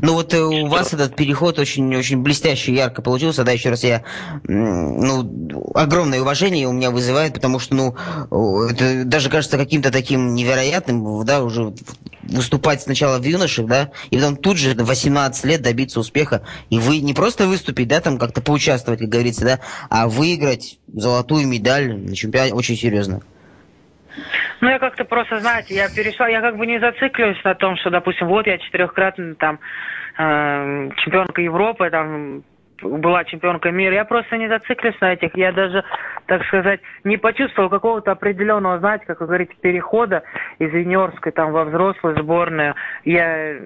Ну 0.00 0.12
вот 0.12 0.32
э, 0.32 0.40
у 0.40 0.66
вас 0.68 0.92
этот 0.92 1.16
переход 1.16 1.58
очень-очень 1.58 2.22
блестящий, 2.22 2.72
ярко 2.72 3.02
получился, 3.02 3.42
да, 3.42 3.50
еще 3.50 3.70
раз 3.70 3.82
я, 3.82 4.04
ну, 4.44 5.72
огромное 5.74 6.20
уважение 6.20 6.68
у 6.68 6.72
меня 6.72 6.92
вызывает, 6.92 7.34
потому 7.34 7.58
что, 7.58 7.74
ну, 7.74 8.62
это 8.62 9.04
даже 9.04 9.28
кажется 9.28 9.56
каким-то 9.56 9.90
таким 9.90 10.34
невероятным, 10.34 11.24
да, 11.24 11.42
уже 11.42 11.74
выступать 12.22 12.82
сначала 12.82 13.18
в 13.18 13.24
юношах, 13.24 13.66
да, 13.66 13.90
и 14.10 14.16
потом 14.16 14.36
тут 14.36 14.56
же 14.56 14.74
18 14.74 15.44
лет 15.44 15.62
добиться 15.62 15.98
успеха, 15.98 16.42
и 16.70 16.78
вы 16.78 17.00
не 17.00 17.12
просто 17.12 17.46
выступить, 17.48 17.88
да, 17.88 18.00
там 18.00 18.18
как-то 18.18 18.40
поучаствовать, 18.40 19.00
как 19.00 19.08
говорится, 19.08 19.44
да, 19.44 19.60
а 19.90 20.06
выиграть 20.06 20.78
золотую 20.92 21.46
медаль 21.48 21.96
на 21.96 22.14
чемпионате. 22.14 22.54
Очень 22.54 22.76
серьезно. 22.76 23.22
Ну, 24.60 24.68
я 24.68 24.78
как-то 24.78 25.04
просто, 25.04 25.40
знаете, 25.40 25.74
я 25.74 25.88
перешла, 25.88 26.28
я 26.28 26.40
как 26.40 26.56
бы 26.56 26.66
не 26.66 26.78
зацикливаюсь 26.78 27.42
на 27.44 27.54
том, 27.54 27.76
что, 27.76 27.90
допустим, 27.90 28.28
вот 28.28 28.46
я 28.46 28.58
четырехкратный 28.58 29.34
там 29.34 29.58
э, 30.18 30.90
чемпионка 30.96 31.42
Европы, 31.42 31.90
там 31.90 32.42
была 32.82 33.24
чемпионка 33.24 33.70
мира. 33.70 33.94
Я 33.94 34.04
просто 34.04 34.36
не 34.36 34.48
зацикливаюсь 34.48 35.00
на 35.00 35.12
этих. 35.12 35.36
Я 35.36 35.52
даже, 35.52 35.84
так 36.26 36.44
сказать, 36.44 36.80
не 37.04 37.16
почувствовал 37.16 37.68
какого-то 37.68 38.12
определенного, 38.12 38.78
знаете, 38.78 39.04
как 39.06 39.20
вы 39.20 39.26
говорите, 39.26 39.54
перехода 39.60 40.22
из 40.58 40.72
юниорской 40.72 41.32
там 41.32 41.52
во 41.52 41.64
взрослую 41.64 42.16
сборную. 42.16 42.74
Я 43.04 43.60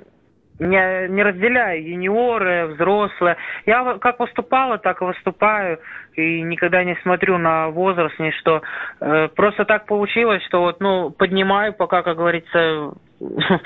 не, 0.60 1.08
не 1.08 1.22
разделяю 1.22 1.82
юниоры, 1.82 2.66
взрослые. 2.66 3.36
Я 3.66 3.98
как 3.98 4.20
выступала, 4.20 4.78
так 4.78 5.00
и 5.00 5.04
выступаю. 5.04 5.80
И 6.14 6.42
никогда 6.42 6.84
не 6.84 6.96
смотрю 6.96 7.38
на 7.38 7.68
возраст, 7.68 8.18
ни 8.18 8.30
что. 8.30 8.62
Э, 9.00 9.28
просто 9.34 9.64
так 9.64 9.86
получилось, 9.86 10.44
что 10.44 10.60
вот, 10.60 10.80
ну, 10.80 11.10
поднимаю 11.10 11.72
пока, 11.72 12.02
как 12.02 12.18
говорится, 12.18 12.92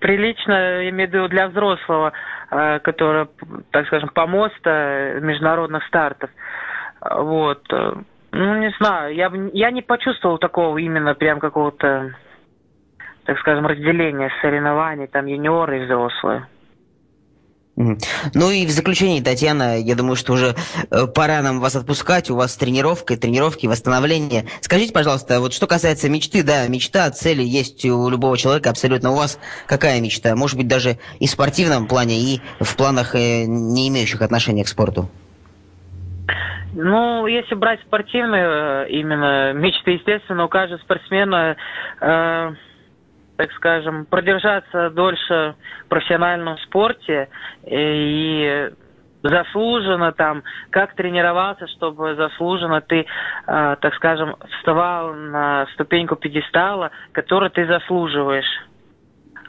прилично, 0.00 0.82
я 0.82 0.90
имею 0.90 1.08
в 1.08 1.12
виду 1.12 1.28
для 1.28 1.48
взрослого, 1.48 2.12
э, 2.50 2.80
который, 2.80 3.28
так 3.70 3.86
скажем, 3.86 4.08
помоста 4.08 5.18
международных 5.20 5.84
стартов. 5.86 6.30
Вот. 7.00 7.62
Ну, 8.32 8.54
не 8.56 8.70
знаю, 8.80 9.14
я, 9.14 9.30
я 9.52 9.70
не 9.70 9.82
почувствовал 9.82 10.38
такого 10.38 10.78
именно 10.78 11.14
прям 11.14 11.38
какого-то 11.38 12.12
так 13.28 13.38
скажем, 13.40 13.66
разделение 13.66 14.30
соревнований, 14.40 15.06
там 15.06 15.26
юниоры 15.26 15.82
и 15.82 15.84
взрослые. 15.84 16.46
Ну 17.76 18.50
и 18.50 18.64
в 18.64 18.70
заключение, 18.70 19.22
Татьяна, 19.22 19.78
я 19.78 19.94
думаю, 19.94 20.16
что 20.16 20.32
уже 20.32 20.54
э, 20.90 21.06
пора 21.14 21.42
нам 21.42 21.60
вас 21.60 21.76
отпускать. 21.76 22.30
У 22.30 22.36
вас 22.36 22.56
тренировка, 22.56 23.18
тренировки, 23.18 23.66
восстановление. 23.66 24.46
Скажите, 24.62 24.94
пожалуйста, 24.94 25.40
вот 25.40 25.52
что 25.52 25.66
касается 25.66 26.08
мечты, 26.08 26.42
да, 26.42 26.66
мечта, 26.68 27.10
цели 27.10 27.42
есть 27.42 27.84
у 27.84 28.08
любого 28.08 28.38
человека 28.38 28.70
абсолютно. 28.70 29.10
У 29.10 29.16
вас 29.16 29.38
какая 29.66 30.00
мечта? 30.00 30.34
Может 30.34 30.56
быть, 30.56 30.66
даже 30.66 30.96
и 31.20 31.26
в 31.26 31.30
спортивном 31.30 31.86
плане, 31.86 32.18
и 32.18 32.40
в 32.60 32.76
планах, 32.78 33.14
э, 33.14 33.44
не 33.44 33.90
имеющих 33.90 34.22
отношения 34.22 34.64
к 34.64 34.68
спорту? 34.68 35.10
Ну, 36.72 37.26
если 37.26 37.54
брать 37.54 37.80
спортивные 37.82 38.86
э, 38.86 38.88
именно 38.88 39.52
мечты, 39.52 39.92
естественно, 39.92 40.46
у 40.46 40.48
каждого 40.48 40.78
спортсмена, 40.80 41.56
э, 42.00 42.54
так 43.38 43.52
скажем, 43.52 44.04
продержаться 44.04 44.90
дольше 44.90 45.54
в 45.86 45.88
профессиональном 45.88 46.58
спорте 46.58 47.28
и 47.64 48.68
заслуженно 49.22 50.10
там, 50.12 50.42
как 50.70 50.94
тренировался, 50.96 51.68
чтобы 51.68 52.16
заслуженно 52.16 52.80
ты, 52.80 53.06
э, 53.46 53.76
так 53.80 53.94
скажем, 53.94 54.34
вставал 54.58 55.14
на 55.14 55.66
ступеньку 55.74 56.16
пьедестала, 56.16 56.90
который 57.12 57.50
ты 57.50 57.64
заслуживаешь. 57.66 58.66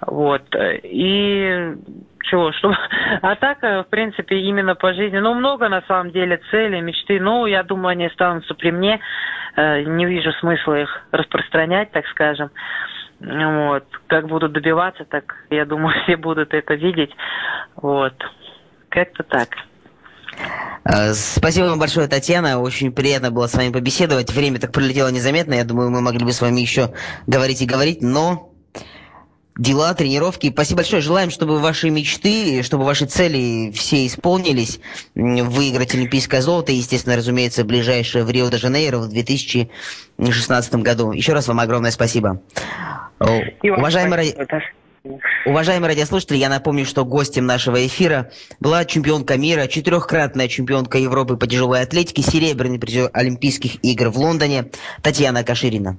Вот. 0.05 0.43
И 0.83 1.75
чего, 2.23 2.51
что... 2.51 2.71
А 3.21 3.35
так, 3.35 3.63
э, 3.63 3.81
в 3.81 3.89
принципе, 3.89 4.37
именно 4.39 4.75
по 4.75 4.93
жизни, 4.93 5.17
ну, 5.17 5.33
много 5.33 5.67
на 5.67 5.81
самом 5.87 6.11
деле 6.11 6.39
целей, 6.51 6.81
мечты. 6.81 7.19
Ну, 7.19 7.47
я 7.47 7.63
думаю, 7.63 7.93
они 7.93 8.05
останутся 8.05 8.53
при 8.53 8.71
мне. 8.71 8.99
Э, 9.55 9.81
не 9.81 10.05
вижу 10.05 10.31
смысла 10.33 10.79
их 10.79 11.01
распространять, 11.11 11.91
так 11.91 12.05
скажем. 12.07 12.51
Вот. 13.19 13.85
Как 14.07 14.27
будут 14.27 14.53
добиваться, 14.53 15.05
так, 15.05 15.35
я 15.49 15.65
думаю, 15.65 15.93
все 16.03 16.17
будут 16.17 16.53
это 16.53 16.73
видеть. 16.75 17.11
Вот. 17.75 18.13
Как-то 18.89 19.23
так. 19.23 19.49
Э, 20.85 21.13
спасибо 21.13 21.65
вам 21.65 21.79
большое, 21.79 22.07
Татьяна. 22.07 22.59
Очень 22.59 22.91
приятно 22.91 23.31
было 23.31 23.47
с 23.47 23.55
вами 23.55 23.71
побеседовать. 23.71 24.31
Время 24.31 24.59
так 24.59 24.71
пролетело 24.71 25.09
незаметно. 25.09 25.53
Я 25.53 25.65
думаю, 25.65 25.89
мы 25.89 26.01
могли 26.01 26.23
бы 26.23 26.31
с 26.31 26.41
вами 26.41 26.61
еще 26.61 26.93
говорить 27.27 27.61
и 27.61 27.67
говорить, 27.67 28.01
но 28.01 28.48
дела, 29.59 29.93
тренировки. 29.93 30.49
Спасибо 30.49 30.77
большое. 30.77 31.01
Желаем, 31.01 31.29
чтобы 31.29 31.59
ваши 31.59 31.89
мечты, 31.89 32.63
чтобы 32.63 32.85
ваши 32.85 33.05
цели 33.05 33.71
все 33.71 34.07
исполнились. 34.07 34.79
Выиграть 35.13 35.93
олимпийское 35.93 36.41
золото 36.41 36.71
естественно, 36.71 37.17
разумеется, 37.17 37.63
ближайшее 37.65 38.23
в 38.23 38.31
Рио-де-Жанейро 38.31 38.97
в 38.97 39.09
2016 39.09 40.75
году. 40.75 41.11
Еще 41.11 41.33
раз 41.33 41.47
вам 41.47 41.59
огромное 41.59 41.91
спасибо. 41.91 42.41
Уважаемые, 43.19 44.33
Уважаемые 45.45 45.89
радиослушатели, 45.89 46.37
я 46.37 46.49
напомню, 46.49 46.85
что 46.85 47.05
гостем 47.05 47.45
нашего 47.45 47.85
эфира 47.87 48.31
была 48.59 48.83
чемпионка 48.83 49.37
мира, 49.37 49.67
четырехкратная 49.67 50.49
чемпионка 50.49 50.97
Европы 50.97 51.37
по 51.37 51.47
тяжелой 51.47 51.81
атлетике, 51.81 52.21
серебряный 52.21 52.79
призер 52.79 53.09
Олимпийских 53.13 53.83
игр 53.83 54.09
в 54.09 54.17
Лондоне 54.17 54.65
Татьяна 55.01 55.43
Каширина. 55.43 55.97